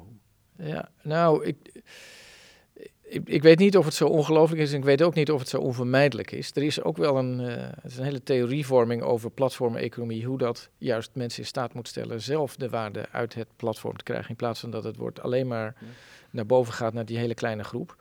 [0.58, 1.56] Ja, nou, ik,
[3.10, 5.40] ik, ik, weet niet of het zo ongelooflijk is en ik weet ook niet of
[5.40, 6.52] het zo onvermijdelijk is.
[6.54, 7.48] Er is ook wel een, uh,
[7.82, 12.22] het is een hele theorievorming over platformeconomie, hoe dat juist mensen in staat moet stellen
[12.22, 15.48] zelf de waarde uit het platform te krijgen, in plaats van dat het wordt alleen
[15.48, 15.76] maar
[16.30, 17.96] naar boven gaat naar die hele kleine groep.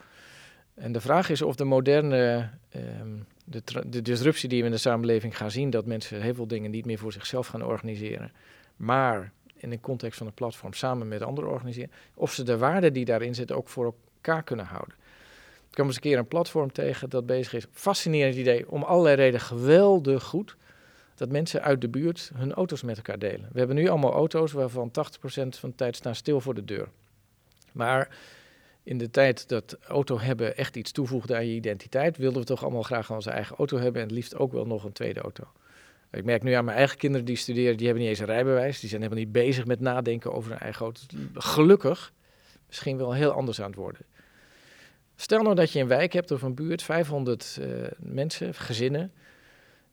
[0.75, 4.79] En de vraag is of de moderne ehm, de, de, disruptie die we in de
[4.79, 8.33] samenleving gaan zien, dat mensen heel veel dingen niet meer voor zichzelf gaan organiseren,
[8.77, 12.93] maar in een context van een platform samen met anderen organiseren, of ze de waarde
[12.93, 13.95] die daarin zit ook voor
[14.27, 14.95] elkaar kunnen houden.
[15.67, 19.17] Ik kwam eens een keer een platform tegen dat bezig is, fascinerend idee, om allerlei
[19.17, 20.57] redenen geweldig goed,
[21.15, 23.49] dat mensen uit de buurt hun auto's met elkaar delen.
[23.53, 24.93] We hebben nu allemaal auto's waarvan 80%
[25.49, 26.89] van de tijd staan stil voor de deur.
[27.73, 28.17] Maar
[28.83, 32.63] in de tijd dat auto hebben echt iets toevoegde aan je identiteit, wilden we toch
[32.63, 35.45] allemaal graag onze eigen auto hebben en het liefst ook wel nog een tweede auto.
[36.11, 38.81] Ik merk nu aan mijn eigen kinderen die studeren, die hebben niet eens een rijbewijs.
[38.81, 41.01] Die zijn helemaal niet bezig met nadenken over hun eigen auto.
[41.35, 42.13] Gelukkig
[42.67, 44.03] misschien wel heel anders aan het worden.
[45.17, 49.13] Stel nou dat je een wijk hebt of een buurt, 500 uh, eh, mensen, gezinnen.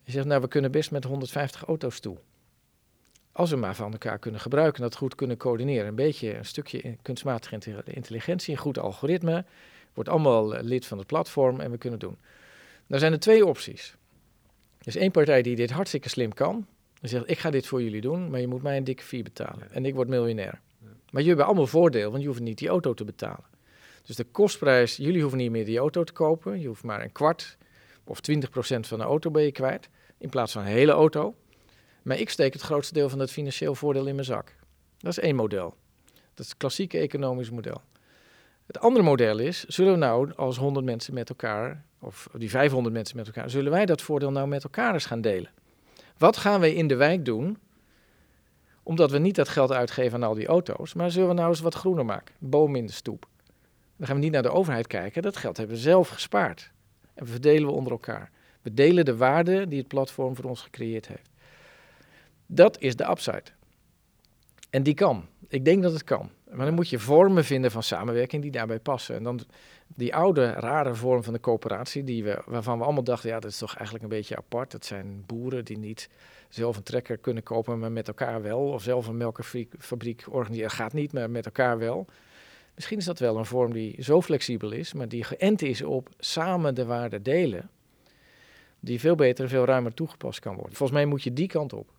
[0.04, 2.18] Je zegt, nou, we kunnen best met 150 auto's toe.
[3.32, 5.88] Als we maar van elkaar kunnen gebruiken en dat goed kunnen coördineren.
[5.88, 9.46] Een beetje een stukje kunstmatige intelligentie, een goed algoritme.
[9.94, 12.18] Wordt allemaal eh, lid van het platform en we kunnen het doen.
[12.88, 13.96] Dan zijn er twee opties.
[14.78, 16.68] Er is één partij die dit hartstikke slim kan.
[17.02, 19.24] En zegt, ik ga dit voor jullie doen, maar je moet mij een dikke fee
[19.24, 19.72] betalen.
[19.72, 20.60] En ik word miljonair.
[20.80, 23.53] Maar jullie hebben allemaal voordeel, want je hoeft niet die auto te betalen.
[24.06, 26.60] Dus de kostprijs, jullie hoeven niet meer die auto te kopen.
[26.60, 27.58] Je hoeft maar een kwart
[28.04, 28.40] of 20%
[28.80, 29.90] van de auto ben je kwijt.
[30.18, 31.36] In plaats van een hele auto.
[32.04, 34.56] Maar ik steek het grootste deel van het financieel voordeel in mijn zak.
[34.98, 35.76] Dat is één model.
[36.06, 37.82] Dat is het klassieke economisch model.
[38.66, 42.96] Het andere model is, zullen we nou als 100 mensen met elkaar, of die 500
[42.96, 45.52] mensen met elkaar, zullen wij dat voordeel nou met elkaar eens gaan delen?
[46.18, 47.58] Wat gaan we in de wijk doen,
[48.84, 51.60] omdat we niet dat geld uitgeven aan al die auto's, maar zullen we nou eens
[51.60, 52.36] wat groener maken?
[52.40, 53.28] Boom in de stoep.
[54.04, 56.72] Dan gaan we niet naar de overheid kijken, dat geld hebben we zelf gespaard.
[57.14, 58.32] En we verdelen we onder elkaar.
[58.62, 61.30] We delen de waarde die het platform voor ons gecreëerd heeft.
[62.46, 63.44] Dat is de upside.
[64.70, 65.26] En die kan.
[65.48, 66.30] Ik denk dat het kan.
[66.52, 69.16] Maar dan moet je vormen vinden van samenwerking die daarbij passen.
[69.16, 69.40] En dan
[69.88, 73.52] die oude, rare vorm van de coöperatie, die we, waarvan we allemaal dachten, ja, dat
[73.52, 74.72] is toch eigenlijk een beetje apart.
[74.72, 76.10] Dat zijn boeren die niet
[76.50, 78.60] zelf een trekker kunnen kopen, maar met elkaar wel.
[78.60, 80.72] Of zelf een melkfabriek organiseren.
[80.72, 82.08] Gaat niet, maar met elkaar wel.
[82.76, 86.10] Misschien is dat wel een vorm die zo flexibel is, maar die geënt is op
[86.20, 87.70] samen de waarde delen.
[88.80, 90.76] Die veel beter en veel ruimer toegepast kan worden.
[90.76, 91.90] Volgens mij moet je die kant op.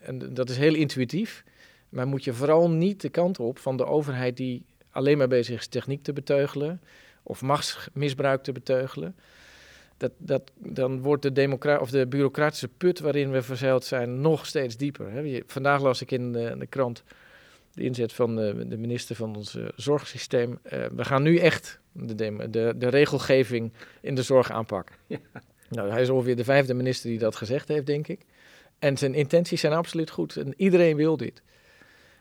[0.00, 1.44] En dat is heel intuïtief.
[1.88, 5.58] Maar moet je vooral niet de kant op van de overheid die alleen maar bezig
[5.58, 6.80] is techniek te beteugelen
[7.22, 9.16] of machtsmisbruik te beteugelen.
[9.96, 14.76] Dat, dat, dan wordt de, of de bureaucratische put waarin we verzeild zijn nog steeds
[14.76, 15.42] dieper.
[15.46, 17.02] Vandaag las ik in de krant
[17.74, 20.50] de inzet van de, de, minister van ons zorgsysteem.
[20.50, 22.14] Uh, we gaan nu echt de,
[22.50, 24.96] de, de, regelgeving in de zorg aanpakken.
[25.06, 25.18] Ja.
[25.68, 28.20] Nou, hij is ongeveer de vijfde minister die dat gezegd heeft, denk ik.
[28.78, 30.36] En zijn intenties zijn absoluut goed.
[30.36, 31.42] En iedereen wil dit.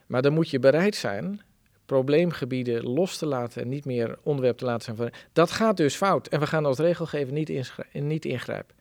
[0.08, 1.42] Maar dan moet je bereid zijn
[1.86, 5.12] probleemgebieden los te laten en niet meer onderwerp te laten zijn van.
[5.34, 8.76] Dat gaat dus fout en we gaan als regelgever niet, niet ingrijpen.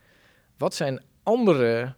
[0.57, 1.95] Wat zijn andere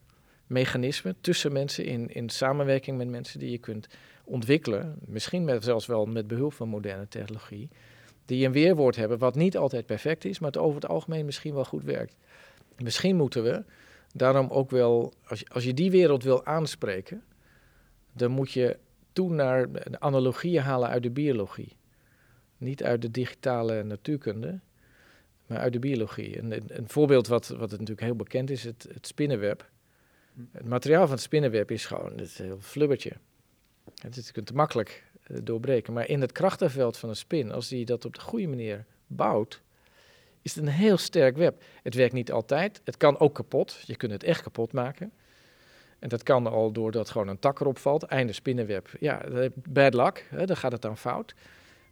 [0.47, 3.89] mechanismen tussen mensen in, in samenwerking met mensen die je kunt
[4.31, 7.69] ontwikkelen, misschien met, zelfs wel met behulp van moderne technologie,
[8.25, 11.55] die een weerwoord hebben wat niet altijd perfect is, maar het over het algemeen misschien
[11.55, 12.17] wel goed werkt.
[12.77, 13.65] Misschien moeten we
[14.13, 17.23] daarom ook wel, als je, als je die wereld wil aanspreken,
[18.13, 18.79] dan moet je
[19.13, 21.77] toe naar analogieën halen uit de biologie.
[22.59, 24.61] Niet uit de digitale natuurkunde,
[25.47, 26.39] maar uit de biologie.
[26.39, 29.71] Een, een voorbeeld wat, wat natuurlijk heel bekend is, het, het spinnenweb.
[30.53, 33.13] Het materiaal van het spinnenweb is gewoon het heel flubbertje.
[34.03, 35.93] Het is te makkelijk uh, doorbreken.
[35.93, 39.61] Maar in het krachtenveld van een spin, als die dat op de goede manier bouwt,
[40.43, 41.63] is het een heel sterk web.
[41.83, 42.81] Het werkt niet altijd.
[42.85, 43.83] Het kan ook kapot.
[43.87, 45.13] Je kunt het echt kapot maken.
[45.99, 48.03] En dat kan al doordat gewoon een tak erop valt.
[48.03, 48.89] Einde spinnenweb.
[49.01, 49.23] Ja,
[49.55, 50.27] bad luck.
[50.31, 51.35] Hè, dan gaat het dan fout.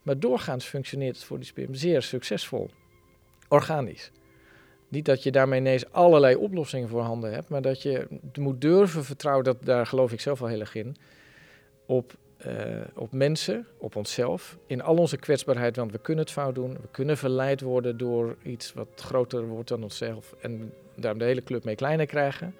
[0.02, 2.70] Maar doorgaans functioneert het voor die spin zeer succesvol.
[3.48, 4.10] Organisch.
[4.88, 8.06] Niet dat je daarmee ineens allerlei oplossingen voor handen hebt, maar dat je
[8.38, 10.96] moet durven vertrouwen, dat, daar geloof ik zelf wel heel erg in,
[11.88, 12.14] op,
[12.46, 12.52] uh,
[12.94, 16.88] op mensen, op onszelf, in al onze kwetsbaarheid, want we kunnen het fout doen, we
[16.90, 21.64] kunnen verleid worden door iets wat groter wordt dan onszelf en daarom de hele club
[21.64, 22.54] mee kleiner krijgen.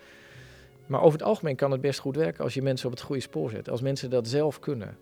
[0.86, 3.22] Maar over het algemeen kan het best goed werken als je mensen op het goede
[3.22, 3.70] spoor zet.
[3.70, 4.96] Als mensen dat zelf kunnen.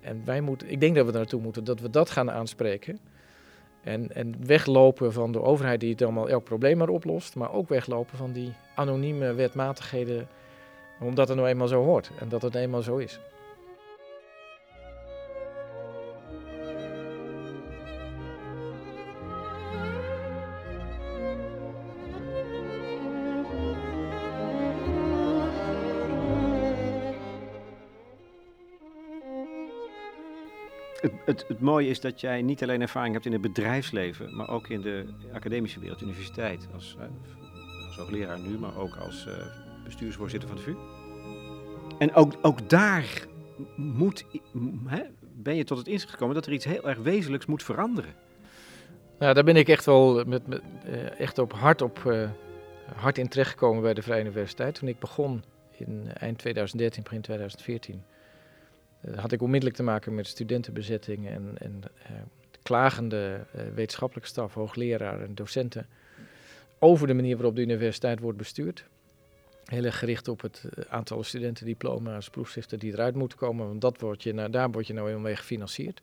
[0.00, 2.98] En wij moeten, ik denk dat we naartoe moeten, dat we dat gaan aanspreken.
[3.82, 7.34] En, en weglopen van de overheid die het allemaal elk probleem maar oplost.
[7.34, 10.28] Maar ook weglopen van die anonieme wetmatigheden.
[11.00, 13.20] Omdat het nou eenmaal zo hoort en dat het eenmaal zo is.
[31.24, 34.80] Het, mooie is dat jij niet alleen ervaring hebt in het bedrijfsleven, maar ook in
[34.80, 36.68] de academische wereld, universiteit.
[36.74, 36.96] Als,
[37.86, 39.34] als hoogleraar nu, maar ook als uh,
[39.84, 40.74] bestuursvoorzitter van de VU.
[41.98, 43.26] En ook, ook daar
[43.76, 44.24] moet,
[44.86, 48.14] hè, ben je tot het inzicht gekomen dat er iets heel erg wezenlijks moet veranderen.
[49.18, 52.30] Nou, daar ben ik echt wel met, met uh, echt op hard, op, uh,
[52.94, 54.74] hard in terechtgekomen bij de Vrije Universiteit.
[54.74, 55.44] Toen ik begon
[55.76, 58.15] in eind 2013, begin 2014 uh,
[59.14, 62.16] had ik onmiddellijk te maken met studentenbezetting en, en uh,
[62.62, 65.86] klagende uh, wetenschappelijke staf, hoogleraar en docenten
[66.78, 68.84] over de manier waarop de universiteit wordt bestuurd.
[69.64, 74.22] Heel erg gericht op het aantal studentendiploma's, proefschriften die eruit moeten komen, want dat wordt
[74.22, 76.02] je, nou, daar word je nou helemaal mee gefinancierd.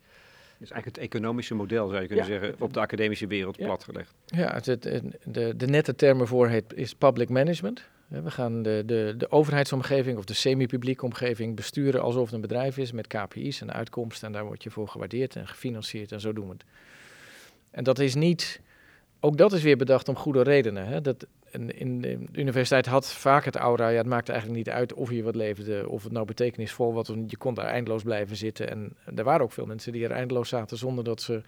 [0.57, 3.65] Dus eigenlijk het economische model, zou je kunnen zeggen, op de academische wereld ja.
[3.65, 4.13] platgelegd.
[4.25, 4.83] Ja, het, het,
[5.23, 7.89] de, de nette termen voor heet, is public management.
[8.07, 12.77] We gaan de, de, de overheidsomgeving of de semi-publieke omgeving besturen alsof het een bedrijf
[12.77, 14.27] is met KPI's en uitkomsten.
[14.27, 16.63] En daar word je voor gewaardeerd en gefinancierd en zo doen we het.
[17.71, 18.61] En dat is niet,
[19.19, 20.85] ook dat is weer bedacht om goede redenen.
[20.85, 21.01] Hè?
[21.01, 25.11] Dat, in, de universiteit had vaak het aura, ja, het maakt eigenlijk niet uit of
[25.11, 28.69] je wat leverde, of het nou betekenisvol was, je kon daar eindeloos blijven zitten.
[28.69, 31.41] En er waren ook veel mensen die er eindeloos zaten zonder dat ze,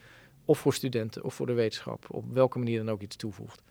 [0.45, 3.61] of voor studenten of voor de wetenschap, op welke manier dan ook iets toevoegt.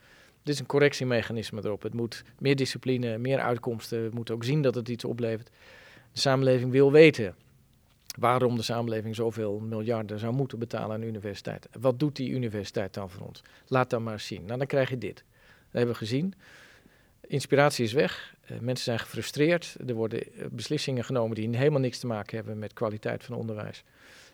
[0.45, 1.83] Dit is een correctiemechanisme erop.
[1.83, 4.09] Het moet meer discipline, meer uitkomsten.
[4.09, 5.51] We moeten ook zien dat het iets oplevert.
[6.13, 7.35] De samenleving wil weten
[8.19, 11.69] waarom de samenleving zoveel miljarden zou moeten betalen aan de universiteit.
[11.81, 13.43] Wat doet die universiteit dan voor ons?
[13.67, 14.45] Laat dat maar zien.
[14.45, 15.17] Nou, dan krijg je dit.
[15.17, 15.25] Dat
[15.71, 16.35] hebben we gezien.
[17.21, 18.35] Inspiratie is weg.
[18.51, 19.77] Uh, mensen zijn gefrustreerd.
[19.87, 23.85] Er worden eh, beslissingen genomen die helemaal niks te maken hebben met kwaliteit van onderwijs.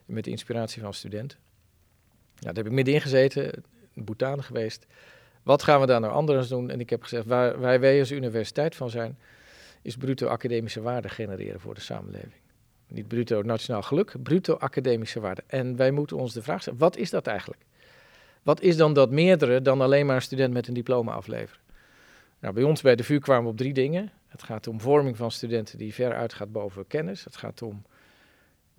[0.05, 1.39] Met de inspiratie van studenten.
[2.39, 3.53] Nou, daar heb ik middenin gezeten,
[3.93, 4.87] in Bhutan geweest.
[5.43, 6.71] Wat gaan we daar nou anders doen?
[6.71, 9.19] En ik heb gezegd, waar, wij als universiteit van zijn,
[9.83, 12.41] is bruto academische waarde genereren voor de samenleving.
[12.89, 15.43] Niet bruto nationaal geluk, bruto academische waarde.
[15.47, 17.63] En wij moeten ons de vraag stellen, wat is dat eigenlijk?
[18.43, 21.61] Wat is dan dat meerdere dan alleen maar een student met een diploma afleveren?
[22.39, 24.11] Nou, bij ons bij de VU kwamen we op drie dingen.
[24.29, 27.25] Het gaat om vorming van studenten die ver uitgaat boven kennis.
[27.25, 27.83] Het gaat om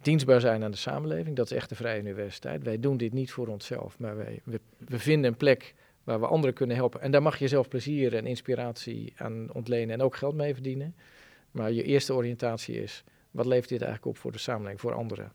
[0.02, 1.36] dienstbaar zijn aan de samenleving.
[1.36, 2.64] Dat is echt de Vrije Universiteit.
[2.64, 5.74] Wij doen dit niet voor onszelf, maar wij, we, we vinden een plek
[6.12, 7.02] waar we anderen kunnen helpen.
[7.02, 10.96] En daar mag je zelf plezier en inspiratie aan ontlenen en ook geld mee verdienen.
[11.52, 15.32] Maar je eerste oriëntatie is, wat levert dit eigenlijk op voor de samenleving, voor anderen?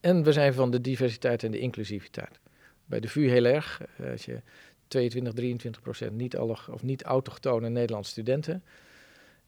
[0.00, 2.40] En we zijn van de diversiteit en de inclusiviteit.
[2.86, 3.82] Bij de VU heel erg.
[3.96, 4.40] Eh, als je
[4.88, 8.62] 22, 23 procent niet, of niet autochtone Nederlandse studenten.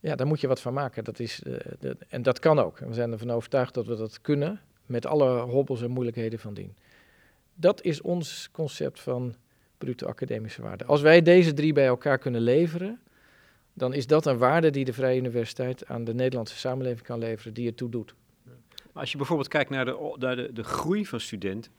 [0.01, 1.05] Ja, daar moet je wat van maken.
[1.05, 1.41] Dat is,
[1.81, 2.79] de, en dat kan ook.
[2.79, 6.77] We zijn ervan overtuigd dat we dat kunnen, met alle hobbels en moeilijkheden van dien.
[7.55, 9.35] Dat is ons concept van
[9.79, 10.85] bruto academische waarde.
[10.85, 13.01] Als wij deze drie bij elkaar kunnen leveren,
[13.73, 17.55] dan is dat een waarde die de Vrije Universiteit aan de Nederlandse samenleving kan leveren,
[17.55, 18.15] die ertoe doet.
[18.93, 21.73] Maar als je bijvoorbeeld kijkt naar de, de, de groei van studenten,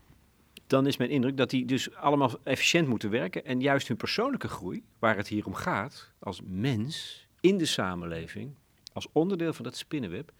[0.68, 4.48] dan is mijn indruk dat die dus allemaal efficiënt moeten werken en juist hun persoonlijke
[4.48, 8.56] groei, waar het hier om gaat, als mens in de samenleving,
[8.94, 10.32] als onderdeel van dat spinnenweb,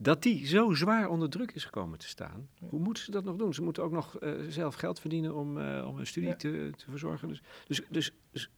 [0.00, 2.48] dat die zo zwaar onder druk is gekomen te staan.
[2.68, 3.54] Hoe moeten ze dat nog doen?
[3.54, 6.84] Ze moeten ook nog uh, zelf geld verdienen om, uh, om hun studie te, te
[6.90, 7.28] verzorgen.
[7.28, 8.50] Dus, dus, dus, dus,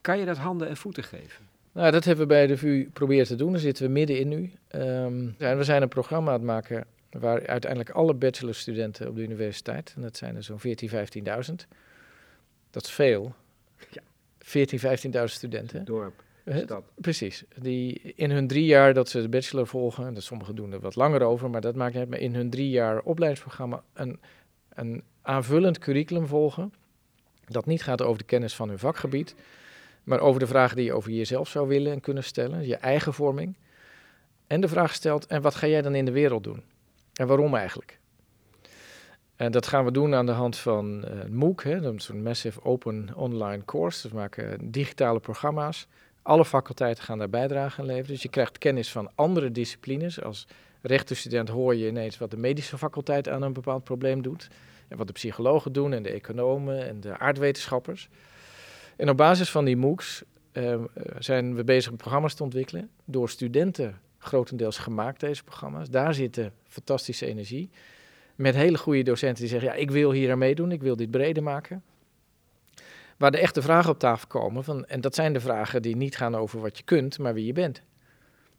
[0.00, 1.48] kan je dat handen en voeten geven?
[1.72, 3.52] Nou, dat hebben we bij de VU proberen te doen.
[3.52, 4.52] Daar zitten we middenin nu.
[4.80, 9.22] Um, ja, we zijn een programma aan het maken waar uiteindelijk alle bachelorstudenten op de
[9.22, 11.54] universiteit, en dat zijn er zo'n 14.000, 15.000.
[12.70, 13.34] Dat is veel.
[13.90, 14.02] Ja.
[14.38, 15.84] 14.000, 15.000 studenten.
[15.84, 16.22] Dorp.
[16.94, 17.44] Precies.
[17.58, 20.96] Die in hun drie jaar dat ze de bachelor volgen, dat sommigen doen er wat
[20.96, 24.20] langer over, maar dat maakt niet uit, maar in hun drie jaar opleidingsprogramma een,
[24.68, 26.72] een aanvullend curriculum volgen.
[27.44, 29.34] Dat niet gaat over de kennis van hun vakgebied,
[30.04, 33.14] maar over de vragen die je over jezelf zou willen en kunnen stellen, je eigen
[33.14, 33.56] vorming.
[34.46, 36.62] En de vraag stelt, en wat ga jij dan in de wereld doen?
[37.12, 38.00] En waarom eigenlijk?
[39.36, 41.64] En dat gaan we doen aan de hand van uh, MOOC,
[41.96, 44.02] zo'n Massive Open Online Course.
[44.02, 45.88] Dus we maken digitale programma's
[46.22, 48.12] alle faculteiten gaan daar bijdrage aan leveren.
[48.12, 50.22] Dus je krijgt kennis van andere disciplines.
[50.22, 50.46] Als
[50.80, 54.48] rechtenstudent hoor je ineens wat de medische faculteit aan een bepaald probleem doet.
[54.88, 58.08] En wat de psychologen doen en de economen en de aardwetenschappers.
[58.96, 60.80] En op basis van die MOOCs uh,
[61.18, 62.90] zijn we bezig met programma's te ontwikkelen.
[63.04, 65.90] Door studenten grotendeels gemaakt, deze programma's.
[65.90, 67.70] Daar zit fantastische energie.
[68.34, 71.10] Met hele goede docenten die zeggen, ja, ik wil hier aan meedoen, ik wil dit
[71.10, 71.82] breder maken
[73.22, 74.64] waar de echte vragen op tafel komen.
[74.64, 77.46] Van, en dat zijn de vragen die niet gaan over wat je kunt, maar wie
[77.46, 77.82] je bent.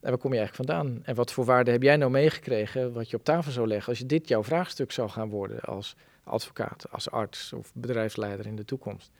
[0.01, 0.99] En waar kom je eigenlijk vandaan?
[1.03, 3.99] En wat voor waarde heb jij nou meegekregen wat je op tafel zou leggen als
[3.99, 8.65] je dit jouw vraagstuk zou gaan worden als advocaat, als arts of bedrijfsleider in de
[8.65, 9.11] toekomst?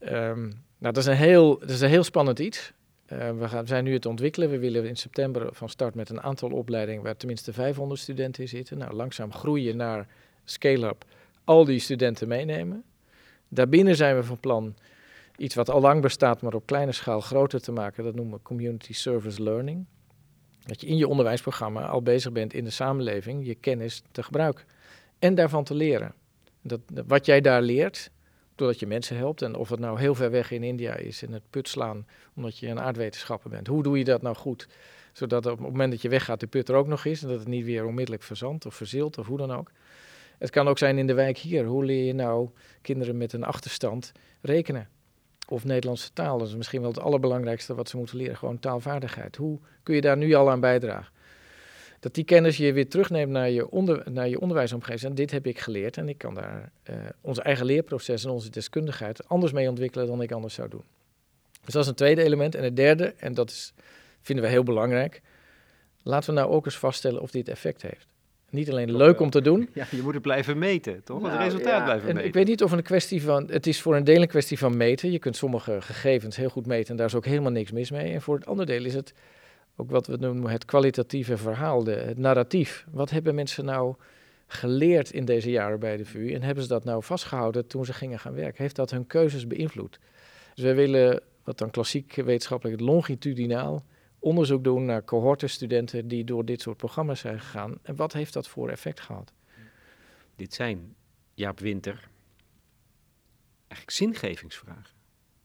[0.00, 2.72] Um, nou, dat is een heel, dat is een heel spannend iets.
[3.12, 4.50] Uh, we, gaan, we zijn nu het ontwikkelen.
[4.50, 8.48] We willen in september van start met een aantal opleidingen waar tenminste 500 studenten in
[8.48, 8.78] zitten.
[8.78, 10.06] Nou, langzaam groeien naar
[10.44, 11.04] scale-up.
[11.44, 12.84] Al die studenten meenemen.
[13.54, 14.74] Daarbinnen zijn we van plan
[15.36, 18.04] iets wat al lang bestaat, maar op kleine schaal groter te maken.
[18.04, 19.86] Dat noemen we Community Service Learning.
[20.64, 24.64] Dat je in je onderwijsprogramma al bezig bent in de samenleving je kennis te gebruiken
[25.18, 26.14] en daarvan te leren.
[26.62, 28.10] Dat, wat jij daar leert,
[28.54, 31.32] doordat je mensen helpt, en of het nou heel ver weg in India is, in
[31.32, 33.66] het put slaan, omdat je een aardwetenschapper bent.
[33.66, 34.68] Hoe doe je dat nou goed?
[35.12, 37.38] Zodat op het moment dat je weggaat, de put er ook nog is en dat
[37.38, 39.70] het niet weer onmiddellijk verzandt of verzilt of hoe dan ook.
[40.42, 41.64] Het kan ook zijn in de wijk hier.
[41.64, 42.48] Hoe leer je nou
[42.80, 44.88] kinderen met een achterstand rekenen?
[45.48, 46.38] Of Nederlandse taal.
[46.38, 48.36] Dat is misschien wel het allerbelangrijkste wat ze moeten leren.
[48.36, 49.36] Gewoon taalvaardigheid.
[49.36, 51.12] Hoe kun je daar nu al aan bijdragen?
[52.00, 55.10] Dat die kennis je weer terugneemt naar je, onder, naar je onderwijsomgeving.
[55.10, 55.96] En dit heb ik geleerd.
[55.96, 60.22] En ik kan daar uh, ons eigen leerproces en onze deskundigheid anders mee ontwikkelen dan
[60.22, 60.84] ik anders zou doen.
[61.64, 62.54] Dus dat is een tweede element.
[62.54, 63.72] En het derde, en dat is,
[64.20, 65.22] vinden we heel belangrijk.
[66.02, 68.11] Laten we nou ook eens vaststellen of dit effect heeft
[68.52, 69.68] niet alleen leuk om te doen.
[69.74, 71.20] Ja, je moet het blijven meten, toch?
[71.20, 72.28] Nou, het resultaat blijven en meten.
[72.28, 73.48] Ik weet niet of een kwestie van.
[73.50, 75.10] Het is voor een deel een kwestie van meten.
[75.10, 78.12] Je kunt sommige gegevens heel goed meten en daar is ook helemaal niks mis mee.
[78.12, 79.14] En voor het andere deel is het
[79.76, 82.86] ook wat we noemen het kwalitatieve verhaal, de, het narratief.
[82.90, 83.94] Wat hebben mensen nou
[84.46, 87.92] geleerd in deze jaren bij de VU en hebben ze dat nou vastgehouden toen ze
[87.92, 88.62] gingen gaan werken?
[88.62, 89.98] Heeft dat hun keuzes beïnvloed?
[90.54, 93.84] Dus wij willen, wat dan klassiek wetenschappelijk het longitudinaal
[94.22, 97.78] onderzoek doen naar cohortenstudenten die door dit soort programma's zijn gegaan.
[97.82, 99.32] En wat heeft dat voor effect gehad?
[100.36, 100.94] Dit zijn,
[101.34, 102.08] Jaap Winter,
[103.68, 104.96] eigenlijk zingevingsvragen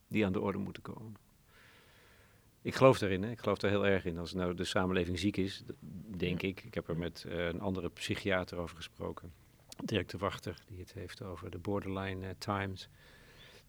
[0.08, 1.16] die aan de orde moeten komen.
[2.62, 3.32] Ik geloof daarin, hè?
[3.32, 4.18] ik geloof daar heel erg in.
[4.18, 5.64] Als nou de samenleving ziek is,
[6.18, 6.64] denk ik.
[6.64, 9.34] Ik heb er met uh, een andere psychiater over gesproken.
[9.84, 12.90] Dirk de Wachter, die het heeft over de borderline uh, times.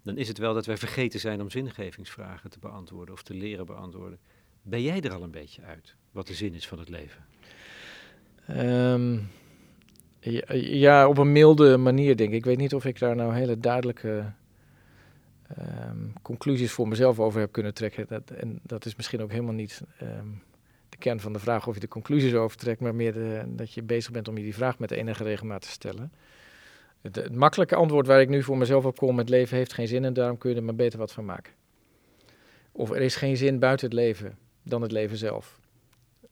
[0.03, 3.67] Dan is het wel dat wij vergeten zijn om zingevingsvragen te beantwoorden of te leren
[3.67, 4.19] beantwoorden.
[4.69, 7.25] Ben jij er al een beetje uit, wat de zin is van het leven?
[8.51, 9.31] Um,
[10.61, 12.37] ja, op een milde manier denk ik.
[12.37, 14.33] Ik weet niet of ik daar nou hele duidelijke
[15.59, 18.07] um, conclusies voor mezelf over heb kunnen trekken.
[18.09, 20.43] Dat, en dat is misschien ook helemaal niet um,
[20.89, 23.83] de kern van de vraag of je de conclusies overtrekt, maar meer de, dat je
[23.83, 26.13] bezig bent om je die vraag met enige regelmaat te stellen.
[27.01, 29.89] Het, het, makkelijke antwoord waar ik nu voor mezelf op kom, het leven heeft geen
[29.89, 31.53] zin en daarom kun je er maar beter wat van maken.
[32.73, 34.39] Of er is geen zin buiten het leven
[34.69, 35.61] dan het leven zelf.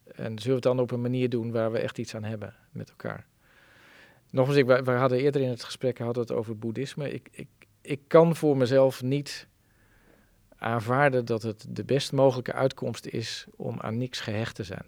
[0.04, 2.54] En zullen we het dan op een manier doen waar we echt iets aan hebben
[2.70, 3.26] met elkaar.
[4.30, 7.12] Nogmaals, ik, we hadden eerder in het gesprek hadden het over boeddhisme.
[7.12, 7.48] Ik, ik,
[7.80, 9.46] ik kan voor mezelf niet
[10.56, 14.84] aanvaarden dat het de best mogelijke uitkomst is om aan niks gehecht te zijn.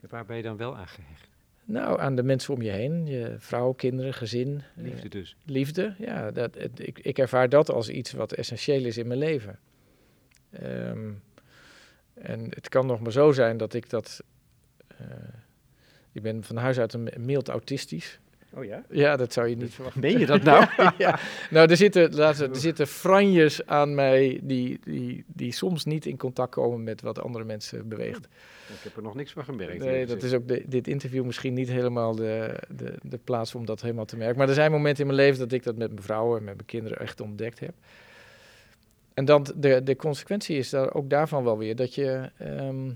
[0.00, 1.28] Waar ben je dan wel aan gehecht?
[1.64, 3.06] Nou, aan de mensen om je heen.
[3.06, 4.62] Je vrouw, kinderen, gezin.
[4.74, 5.36] Liefde dus.
[5.44, 6.30] liefde, ja.
[6.30, 9.58] Dat, het, ik, ik ervaar dat als iets wat essentieel is in mijn leven.
[10.62, 11.22] Um,
[12.22, 14.22] en het kan nog maar zo zijn dat ik dat...
[15.00, 15.06] Uh,
[16.12, 18.20] ik ben van huis uit een mild autistisch.
[18.54, 18.84] Oh ja?
[18.90, 20.00] Ja, dat zou je niet verwachten.
[20.00, 20.66] Ben je dat nou?
[20.98, 21.18] ja.
[21.50, 26.16] Nou, er zitten, laten, er zitten franjes aan mij die, die, die soms niet in
[26.16, 28.24] contact komen met wat andere mensen beweegt.
[28.68, 29.84] Ik heb er nog niks van gemerkt.
[29.84, 33.66] Nee, dat is ook de, dit interview misschien niet helemaal de, de, de plaats om
[33.66, 34.38] dat helemaal te merken.
[34.38, 36.54] Maar er zijn momenten in mijn leven dat ik dat met mijn vrouw en met
[36.54, 37.74] mijn kinderen echt ontdekt heb.
[39.14, 42.86] En dan de, de consequentie is daar ook daarvan wel weer dat je, um,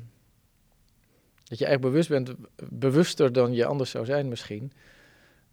[1.44, 2.34] dat je eigenlijk bewust bent,
[2.70, 4.72] bewuster dan je anders zou zijn misschien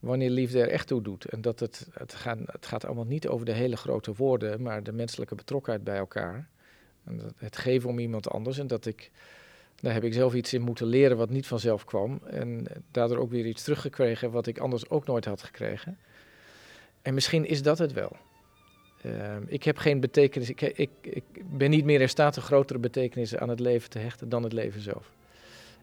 [0.03, 1.25] wanneer liefde er echt toe doet.
[1.25, 4.83] En dat het, het, gaat, het gaat allemaal niet over de hele grote woorden, maar
[4.83, 6.49] de menselijke betrokkenheid bij elkaar.
[7.03, 8.57] En het geven om iemand anders.
[8.57, 9.11] En dat ik,
[9.75, 12.21] daar heb ik zelf iets in moeten leren wat niet vanzelf kwam.
[12.25, 15.97] En daardoor ook weer iets teruggekregen wat ik anders ook nooit had gekregen.
[17.01, 18.17] En misschien is dat het wel.
[19.05, 19.11] Uh,
[19.45, 23.37] ik heb geen betekenis, ik, ik, ik ben niet meer in staat een grotere betekenis
[23.37, 25.11] aan het leven te hechten dan het leven zelf.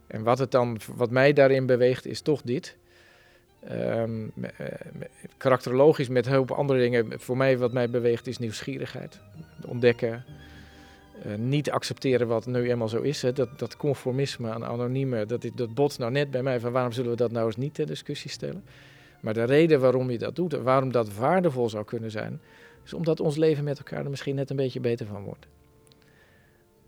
[0.07, 2.77] En wat, het dan, wat mij daarin beweegt is toch dit.
[3.71, 4.33] Um,
[5.37, 7.21] karakterologisch met heel veel andere dingen.
[7.21, 9.21] Voor mij, wat mij beweegt, is nieuwsgierigheid.
[9.67, 10.25] Ontdekken.
[11.27, 13.23] Uh, niet accepteren wat nu eenmaal zo is.
[13.23, 13.33] Hè.
[13.33, 17.11] Dat, dat conformisme aan anonieme, dat, dat bot nou net bij mij van waarom zullen
[17.11, 18.65] we dat nou eens niet ter discussie stellen.
[19.21, 22.41] Maar de reden waarom je dat doet en waarom dat waardevol zou kunnen zijn,
[22.91, 25.47] is omdat ons leven met elkaar er misschien net een beetje beter van wordt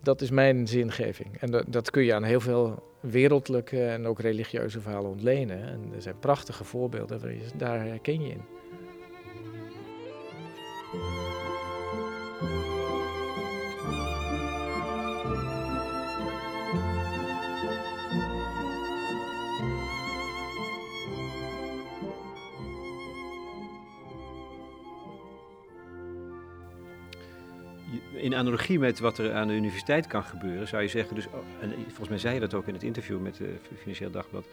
[0.02, 1.36] dat is mijn zingeving.
[1.40, 5.62] En dat, dat, kun je aan heel veel wereldlijke en ook religieuze verhalen ontlenen.
[5.62, 7.20] En er zijn prachtige voorbeelden,
[7.56, 8.42] daar herken je in.
[28.12, 31.34] In analogie met wat er aan de universiteit kan gebeuren, zou je zeggen, dus, oh,
[31.60, 34.46] en volgens mij zei je dat ook in het interview met het Financieel Dagblad,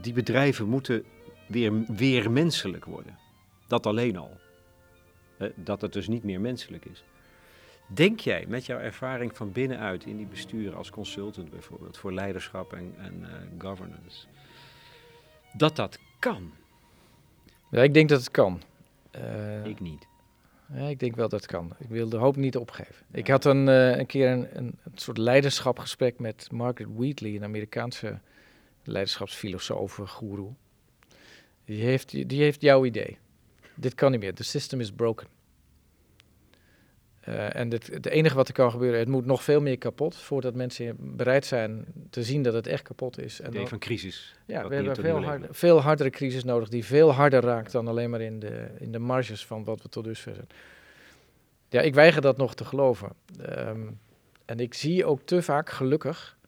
[0.00, 1.04] die bedrijven moeten
[1.46, 3.18] weer, weer menselijk worden.
[3.66, 4.36] Dat alleen al.
[5.54, 7.04] Dat het dus niet meer menselijk is.
[7.86, 12.72] Denk jij met jouw ervaring van binnenuit in die besturen als consultant bijvoorbeeld voor leiderschap
[12.72, 14.26] en, en uh, governance,
[15.52, 16.52] dat dat kan?
[17.70, 18.62] Ja, ik denk dat het kan.
[19.16, 20.06] Uh, ik niet.
[20.74, 21.72] Ja, ik denk wel dat het kan.
[21.78, 23.06] Ik wil de hoop niet opgeven.
[23.10, 28.18] Ik had een, uh, een keer een, een, soort leiderschapgesprek met Margaret Wheatley, een Amerikaanse
[28.82, 30.48] leiderschapsfilosoof, guru.
[31.64, 33.18] Die heeft, die heeft jouw idee.
[33.74, 34.34] Dit kan niet meer.
[34.34, 35.26] The system is broken.
[37.28, 40.16] Uh, en het, het, enige wat er kan gebeuren, het moet nog veel meer kapot
[40.16, 43.40] voordat mensen bereid zijn te zien dat het echt kapot is.
[43.40, 44.34] En van crisis.
[44.46, 48.10] Ja, we hebben veel, harder, veel hardere crisis nodig die veel harder raakt dan alleen
[48.10, 50.46] maar in de, in de marges van wat we tot dusver zijn.
[51.68, 53.12] Ja, ik weiger dat nog te geloven.
[53.58, 53.98] Um,
[54.44, 56.38] en ik zie ook te vaak, gelukkig,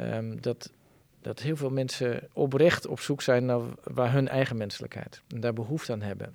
[0.00, 0.72] um, dat,
[1.22, 5.52] dat heel veel mensen oprecht op zoek zijn naar waar hun eigen menselijkheid en daar
[5.52, 6.34] behoefte aan hebben.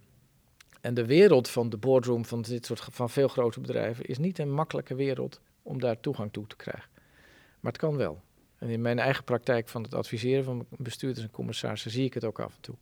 [0.84, 4.40] En de wereld van de boardroom van dit soort van veel grote bedrijven is niet
[4.40, 6.90] een makkelijke wereld om daar toegang toe te krijgen.
[7.60, 8.22] Maar het kan wel.
[8.58, 12.24] En in mijn eigen praktijk van het adviseren van bestuurders en commissarissen zie ik het
[12.24, 12.76] ook af en toe.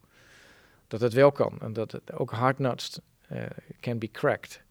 [0.87, 2.99] Dat het wel kan en dat het ook hard nuts
[3.31, 3.43] uh,
[3.79, 4.61] can be cracked.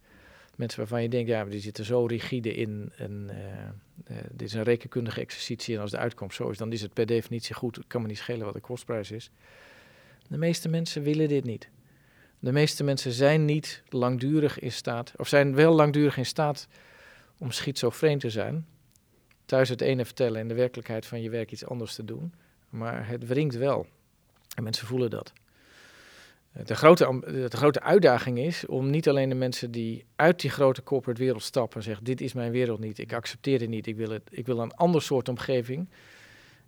[0.56, 2.92] Mensen waarvan je denkt, ja, die zitten zo rigide in.
[2.96, 3.30] En,
[4.30, 7.06] dit is een rekenkundige exercitie en als de uitkomst zo is, dan is het per
[7.06, 7.76] definitie goed.
[7.76, 9.30] Het kan me niet schelen wat de kostprijs is.
[10.28, 11.68] De meeste mensen willen dit niet.
[12.40, 16.68] De meeste mensen zijn niet langdurig in staat, of zijn wel langdurig in staat
[17.38, 18.66] om schizofreen te zijn.
[19.44, 22.34] Thuis het ene vertellen en de werkelijkheid van je werk iets anders te doen.
[22.68, 23.86] Maar het wringt wel.
[24.54, 25.32] En mensen voelen dat.
[26.64, 27.20] De grote,
[27.50, 31.42] de grote uitdaging is om niet alleen de mensen die uit die grote corporate wereld
[31.42, 34.22] stappen en zeggen: Dit is mijn wereld niet, ik accepteer het niet, ik wil, het,
[34.30, 35.88] ik wil een ander soort omgeving.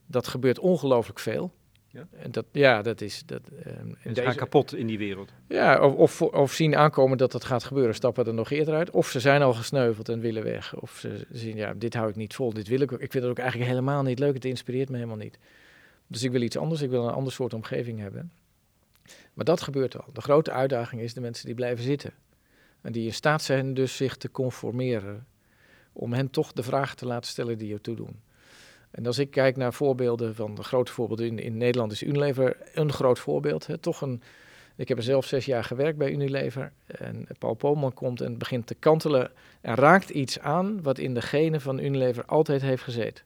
[0.06, 1.52] Dat gebeurt ongelooflijk veel.
[1.92, 3.22] Ja, en dat, ja, dat is.
[3.26, 5.32] Dat, um, en ze gaan kapot in die wereld.
[5.48, 8.90] Ja, of, of, of, zien aankomen dat dat gaat gebeuren, stappen er nog eerder uit.
[8.90, 10.74] Of ze zijn al gesneuveld en willen weg.
[10.80, 13.00] Of ze zien, ja, dit hou ik niet vol, dit wil ik ook.
[13.00, 15.38] Ik vind het ook eigenlijk helemaal niet leuk, het inspireert me helemaal niet.
[16.06, 18.32] Dus ik wil iets anders, ik wil een ander soort omgeving hebben.
[19.34, 20.12] Maar dat gebeurt al.
[20.12, 22.12] De grote uitdaging is de mensen die blijven zitten.
[22.80, 25.26] En die in staat zijn dus zich te conformeren.
[25.92, 28.20] Om hen toch de vragen te laten stellen die ertoe doen.
[28.92, 32.56] En als ik kijk naar voorbeelden van de grote voorbeelden in, in Nederland, is Unilever
[32.74, 33.66] een groot voorbeeld.
[33.66, 33.78] Hè.
[33.78, 34.22] Toch een,
[34.76, 36.72] ik heb er zelf zes jaar gewerkt bij Unilever.
[36.86, 39.30] En Paul Polman komt en begint te kantelen
[39.60, 43.24] en raakt iets aan wat in de genen van Unilever altijd heeft gezeten.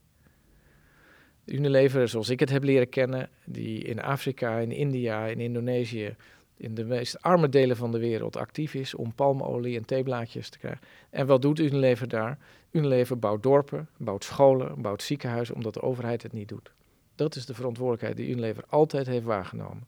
[1.44, 6.16] Unilever, zoals ik het heb leren kennen, die in Afrika, in India, in Indonesië,
[6.56, 10.58] in de meest arme delen van de wereld actief is om palmolie en theeblaadjes te
[10.58, 10.80] krijgen.
[11.10, 12.38] En wat doet Unilever daar?
[12.70, 16.72] Unilever bouwt dorpen, bouwt scholen, bouwt ziekenhuizen, omdat de overheid het niet doet.
[17.14, 19.86] Dat is de verantwoordelijkheid die Unilever altijd heeft waargenomen.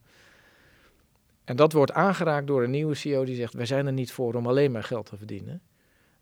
[1.45, 4.35] En dat wordt aangeraakt door een nieuwe CEO die zegt: Wij zijn er niet voor
[4.35, 5.63] om alleen maar geld te verdienen.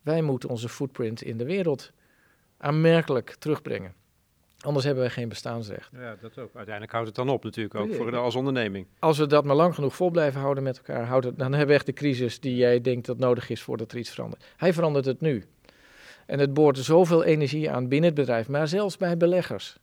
[0.03, 1.93] Wij moeten onze footprint in de wereld
[2.57, 3.95] aanmerkelijk terugbrengen.
[4.61, 5.91] Anders hebben wij geen bestaansrecht.
[5.93, 6.51] Ja, dat ook.
[6.55, 8.87] Uiteindelijk houdt het dan op natuurlijk ook voor de, als onderneming.
[8.99, 11.69] Als we dat maar lang genoeg vol blijven houden met elkaar, houdt het, dan hebben
[11.69, 14.45] we echt de crisis die jij denkt dat nodig is voordat er iets verandert.
[14.57, 15.45] Hij verandert het nu.
[16.27, 19.79] En het boort zoveel energie aan binnen het bedrijf, maar zelfs bij beleggers.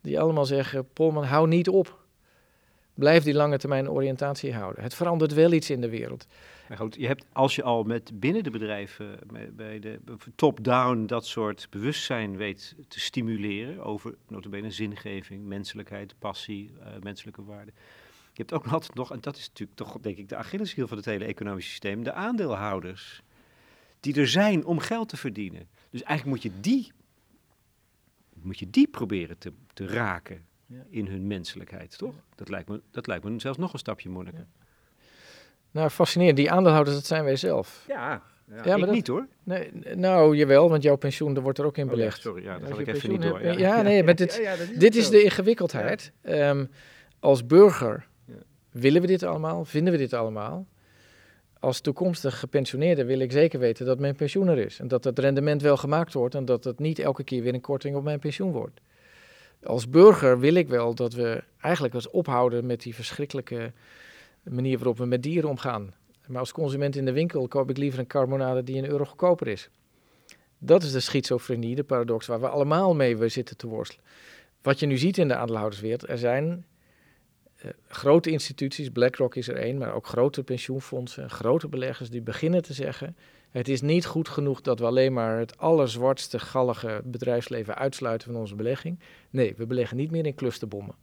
[0.00, 1.98] Die allemaal zeggen, Polman, hou niet op.
[2.94, 4.82] Blijf die lange termijn oriëntatie houden.
[4.82, 6.26] Het verandert wel iets in de wereld.
[6.70, 9.18] Maar goed, je hebt, als je al met binnen de bedrijven,
[9.52, 10.00] bij de
[10.34, 17.74] top-down, dat soort bewustzijn weet te stimuleren over notabene zingeving, menselijkheid, passie, uh, menselijke waarden.
[18.32, 20.96] Je hebt ook altijd nog, en dat is natuurlijk toch denk ik de Achilleshiel van
[20.96, 23.22] het hele economische systeem, de aandeelhouders.
[24.00, 25.68] Die er zijn om geld te verdienen.
[25.90, 26.92] Dus eigenlijk moet je die,
[28.34, 30.46] moet je die proberen te, te raken
[30.88, 32.14] in hun menselijkheid, toch?
[32.34, 34.46] Dat, lijkt me, dat lijkt me zelfs nog een stapje moeilijker.
[35.70, 36.36] Nou, fascinerend.
[36.36, 37.84] Die aandeelhouders, dat zijn wij zelf.
[37.88, 39.26] Ja, ja, ja maar dat, niet hoor.
[39.42, 42.20] Nee, nou, jawel, want jouw pensioen, er wordt er ook in oh belegd.
[42.20, 43.42] sorry, ja, dat had ik even niet door.
[43.42, 46.12] Ja, ja nee, maar dit, dit is de ingewikkeldheid.
[46.22, 46.70] Um,
[47.20, 48.06] als burger
[48.70, 49.64] willen we dit allemaal?
[49.64, 50.66] Vinden we dit allemaal?
[51.58, 54.80] Als toekomstig gepensioneerde wil ik zeker weten dat mijn pensioen er is.
[54.80, 57.60] En dat het rendement wel gemaakt wordt en dat het niet elke keer weer een
[57.60, 58.80] korting op mijn pensioen wordt.
[59.62, 63.72] Als burger wil ik wel dat we eigenlijk eens ophouden met die verschrikkelijke
[64.42, 65.94] manier waarop we met dieren omgaan.
[66.26, 69.48] Maar als consument in de winkel koop ik liever een carbonade die een euro goedkoper
[69.48, 69.70] is.
[70.58, 74.04] Dat is de schizofrenie, de paradox waar we allemaal mee zitten te worstelen.
[74.62, 76.64] Wat je nu ziet in de aandeelhouderswereld, er zijn
[77.64, 82.62] uh, grote instituties, BlackRock is er één, maar ook grote pensioenfondsen, grote beleggers die beginnen
[82.62, 83.16] te zeggen:
[83.50, 88.40] het is niet goed genoeg dat we alleen maar het allerzwartste, gallige bedrijfsleven uitsluiten van
[88.40, 88.98] onze belegging.
[89.30, 90.94] Nee, we beleggen niet meer in clusterbommen.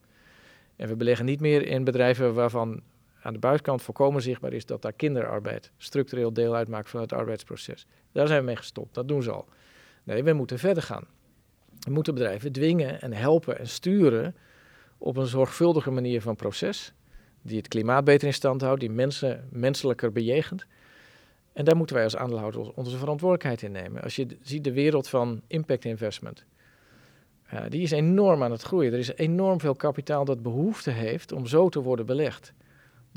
[0.76, 2.82] En we beleggen niet meer in bedrijven waarvan
[3.28, 7.88] aan de buitenkant volkomen zichtbaar is dat daar kinderarbeid structureel deel uitmaakt van het arbeidsproces.
[8.12, 9.48] Daar zijn we mee gestopt, dat doen ze al.
[10.04, 11.06] Nee, we moeten verder gaan.
[11.80, 14.36] We moeten bedrijven dwingen en helpen en sturen
[14.98, 16.94] op een zorgvuldige manier van proces,
[17.42, 20.66] die het klimaat beter in stand houdt, die mensen menselijker bejegent.
[21.54, 24.02] En daar moeten wij als aandeelhouders onze verantwoordelijkheid in nemen.
[24.02, 26.46] Als je ziet de wereld van impact investment,
[27.70, 28.94] die is enorm aan het groeien.
[28.94, 32.54] Er is enorm veel kapitaal dat behoefte heeft om zo te worden belegd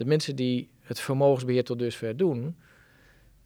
[0.01, 2.57] de mensen die het vermogensbeheer tot dusver doen,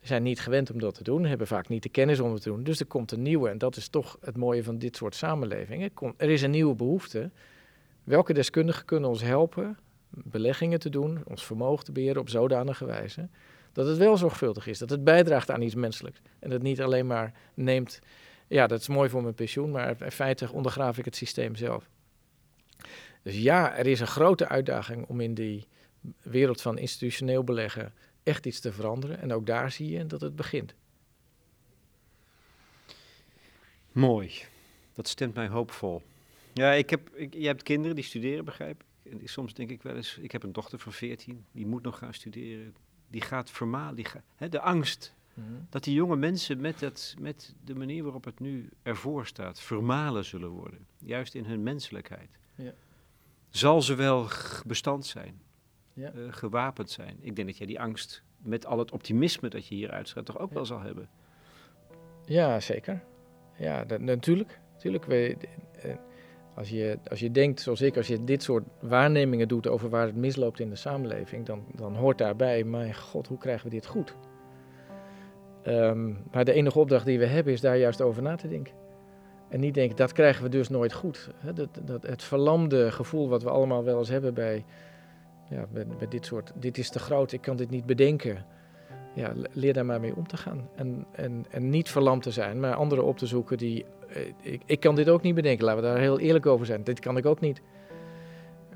[0.00, 2.48] zijn niet gewend om dat te doen, hebben vaak niet de kennis om het te
[2.48, 2.64] doen.
[2.64, 5.90] Dus er komt een nieuwe, en dat is toch het mooie van dit soort samenlevingen.
[6.16, 7.30] Er is een nieuwe behoefte.
[8.04, 9.78] Welke deskundigen kunnen ons helpen
[10.10, 13.28] beleggingen te doen, ons vermogen te beheren op zodanige wijze
[13.72, 16.20] dat het wel zorgvuldig is, dat het bijdraagt aan iets menselijks.
[16.38, 18.00] En dat niet alleen maar neemt,
[18.46, 21.88] ja, dat is mooi voor mijn pensioen, maar in feite ondergraaf ik het systeem zelf.
[23.22, 25.66] Dus ja, er is een grote uitdaging om in die
[26.22, 27.92] wereld van institutioneel beleggen
[28.22, 29.20] echt iets te veranderen.
[29.20, 30.74] En ook daar zie je dat het begint.
[33.92, 34.32] Mooi.
[34.92, 36.02] Dat stemt mij hoopvol.
[36.52, 39.12] Ja, ik heb, ik, je hebt kinderen die studeren, begrijp ik.
[39.12, 41.98] En soms denk ik wel eens, ik heb een dochter van 14, die moet nog
[41.98, 42.74] gaan studeren.
[43.08, 45.52] Die gaat vermalen, die gaat, hè, de angst Mhm.
[45.70, 50.24] dat die jonge mensen met, dat, met de manier waarop het nu ervoor staat, vermalen
[50.24, 50.86] zullen worden.
[50.98, 52.38] Juist in hun menselijkheid.
[52.54, 52.72] Ja.
[53.50, 54.28] Zal ze wel
[54.66, 55.42] bestand zijn,
[55.94, 56.06] Ja.
[56.12, 57.16] eh, gewapend zijn?
[57.20, 60.38] Ik denk dat jij die angst met al het optimisme dat je hier uitstraalt toch
[60.38, 60.54] ook Ja.
[60.54, 61.08] wel zal hebben.
[62.24, 63.02] Ja, zeker.
[63.58, 64.60] Ja, dat, natuurlijk.
[64.72, 65.04] natuurlijk.
[65.04, 65.36] We,
[65.82, 65.94] eh,
[66.54, 70.06] als, je, als je denkt, zoals ik, als je dit soort waarnemingen doet over waar
[70.06, 73.86] het misloopt in de samenleving, dan, dan hoort daarbij, mijn god, hoe krijgen we dit
[73.86, 74.14] goed?
[75.62, 78.74] Ehm, maar de enige opdracht die we hebben is daar juist over na te denken.
[79.48, 81.30] En niet denken, dat krijgen we dus nooit goed.
[81.54, 84.64] Dat, dat, het verlamde gevoel wat we allemaal wel eens hebben bij,
[85.50, 88.44] ja, bij, dit soort, dit is te groot, ik kan dit niet bedenken
[89.14, 90.68] ja, le- leer daar maar mee om te gaan.
[90.74, 93.84] En, en, en niet verlamd te zijn, maar anderen op te zoeken die.
[94.08, 96.84] eh, ik, ik kan dit ook niet bedenken, laten we daar heel eerlijk over zijn.
[96.84, 97.62] Dit kan ik ook niet.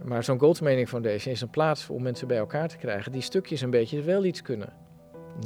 [0.05, 3.61] Maar zo'n Goldmaning Foundation is een plaats om mensen bij elkaar te krijgen die stukjes
[3.61, 4.73] een beetje wel iets kunnen.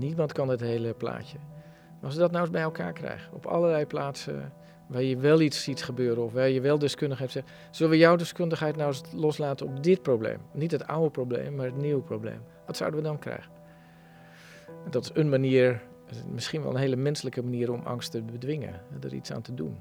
[0.01, 1.39] Niemand kan het hele plaatje.
[1.95, 4.53] Maar als we dat nou eens bij elkaar krijgen, op allerlei plaatsen
[4.93, 8.17] waar je wel iets ziet gebeuren of waar je wel deskundigheid zegt, zullen we jouw
[8.17, 10.39] deskundigheid nou eens loslaten op dit probleem?
[10.53, 12.41] Niet het oude probleem, maar het nieuwe probleem.
[12.67, 13.51] Wat zouden we dan krijgen?
[14.91, 15.83] Dat is een manier,
[16.33, 19.77] misschien wel een hele menselijke manier om angst te bedwingen, er iets aan te doen.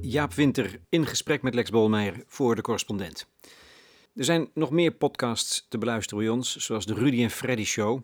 [0.00, 3.28] Jaap Winter in gesprek met Lex Bolmeijer voor de correspondent.
[4.18, 8.02] Er zijn nog meer podcasts te beluisteren bij ons, zoals de Rudy en Freddy Show.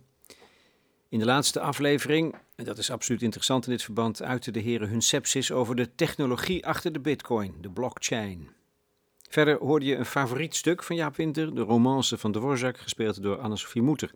[1.09, 4.89] In de laatste aflevering, en dat is absoluut interessant in dit verband, uiten de heren
[4.89, 8.51] hun sepsis over de technologie achter de bitcoin, de blockchain.
[9.29, 13.39] Verder hoorde je een favoriet stuk van Jaap Winter, de romance van Dvorak, gespeeld door
[13.39, 14.11] Anne-Sophie Moeter.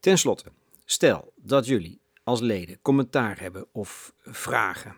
[0.00, 0.52] Ten slotte,
[0.84, 4.96] stel dat jullie als leden commentaar hebben of vragen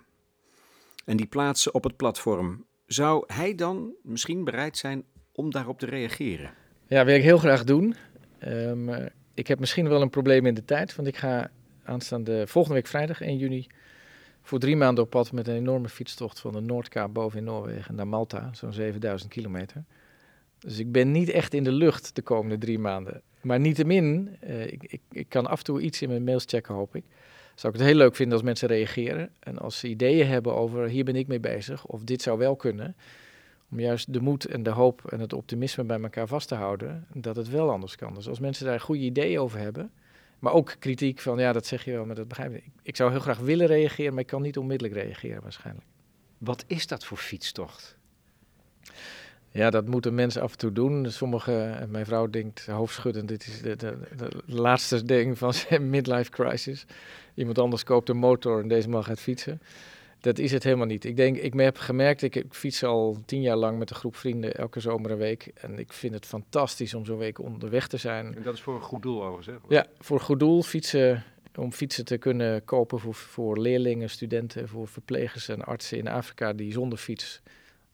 [1.05, 5.05] en die plaatsen op het platform, zou hij dan misschien bereid zijn
[5.37, 6.51] om daarop te reageren?
[6.87, 7.95] Ja, wil ik heel graag doen.
[8.39, 11.51] Ehm, eh, ik heb misschien wel een probleem in de tijd, want ik ga
[11.85, 13.67] aanstaande volgende week vrijdag 1 juni
[14.43, 17.95] voor drie maanden op pad met een enorme fietstocht van de Noordkaap boven in Noorwegen
[17.95, 19.85] naar Malta, zo'n 7000 kilometer.
[20.59, 23.23] Dus ik ben niet echt in de lucht de komende drie maanden.
[23.41, 26.75] Maar niettemin, eh, ik, ik, ik kan af en toe iets in mijn mails checken,
[26.75, 27.05] hoop ik.
[27.55, 29.31] Zou ik het heel leuk vinden als mensen reageren.
[29.39, 32.57] En als ze ideeën hebben over hier ben ik mee bezig, of dit zou wel
[32.57, 32.97] kunnen.
[33.71, 37.07] Om juist de moed en de hoop en het optimisme bij elkaar vast te houden.
[37.13, 38.15] Dat het wel anders kan.
[38.15, 39.91] Dus als mensen daar goede ideeën over hebben.
[40.39, 42.65] Maar ook kritiek van ja, dat zeg je wel, maar dat begrijp ik.
[42.83, 45.87] Ik, zou heel graag willen reageren, maar ik kan niet onmiddellijk reageren waarschijnlijk.
[46.39, 47.97] Wat is dat voor fietstocht?
[49.51, 51.11] Ja, dat moeten mensen af en toe doen.
[51.11, 56.31] Sommige, mijn vrouw denkt hoofdschuddend, dit is de, de, de laatste ding van zijn midlife
[56.31, 56.87] crisis.
[57.35, 59.61] Iemand anders koopt een motor en deze man gaat fietsen.
[60.21, 61.05] Dat is het helemaal niet.
[61.05, 64.17] Ik denk, ik heb gemerkt, ik, ik fiets al tien jaar lang met een groep
[64.17, 65.51] vrienden elke zomer een week.
[65.55, 68.35] En ik vind het fantastisch om zo'n week onderweg te zijn.
[68.37, 69.75] En dat is voor een goed doel overigens, hè?
[69.75, 74.89] Ja, voor goed doel fietsen, om fietsen te kunnen kopen voor, voor leerlingen, studenten, voor
[74.89, 77.43] verplegers en artsen in Afrika die zonder fiets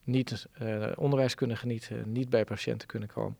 [0.03, 3.37] niet eh, onderwijs kunnen genieten, niet bij patiënten kunnen komen.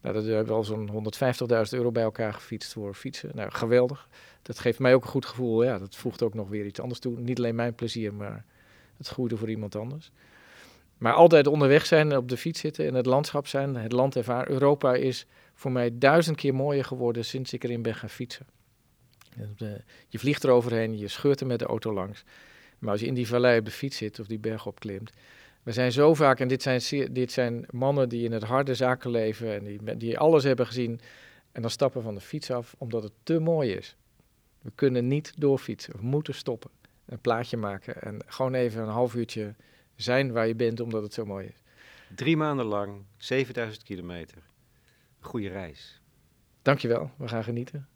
[0.00, 3.30] Nou, dat hebben al zo'n 150.000 euro bij elkaar gefietst voor fietsen.
[3.34, 4.08] Nou, geweldig.
[4.42, 5.64] Dat geeft mij ook een goed gevoel.
[5.64, 7.20] Ja, dat voegt ook nog weer iets anders toe.
[7.20, 8.44] Niet alleen mijn plezier, maar
[8.96, 10.10] het goede voor iemand anders.
[10.98, 14.52] Maar altijd onderweg zijn, op de fiets zitten, in het landschap zijn, het land ervaren.
[14.52, 18.46] Europa is voor mij duizend keer mooier geworden sinds ik erin ben gaan fietsen.
[20.08, 22.24] Je vliegt er overheen, je scheurt er met de auto langs.
[22.78, 25.12] Maar als je in die vallei op de fiets zit of die berg opklimt.
[25.66, 29.54] We zijn zo vaak, en dit zijn, dit zijn mannen die in het harde zakenleven
[29.54, 31.00] en die, die alles hebben gezien.
[31.52, 33.96] En dan stappen van de fiets af omdat het te mooi is.
[34.60, 36.70] We kunnen niet doorfietsen, we moeten stoppen.
[37.06, 39.54] Een plaatje maken en gewoon even een half uurtje
[39.96, 41.62] zijn waar je bent omdat het zo mooi is.
[42.14, 44.38] Drie maanden lang, 7000 kilometer.
[45.20, 46.00] Goede reis.
[46.62, 47.88] Dankjewel, we gaan genieten.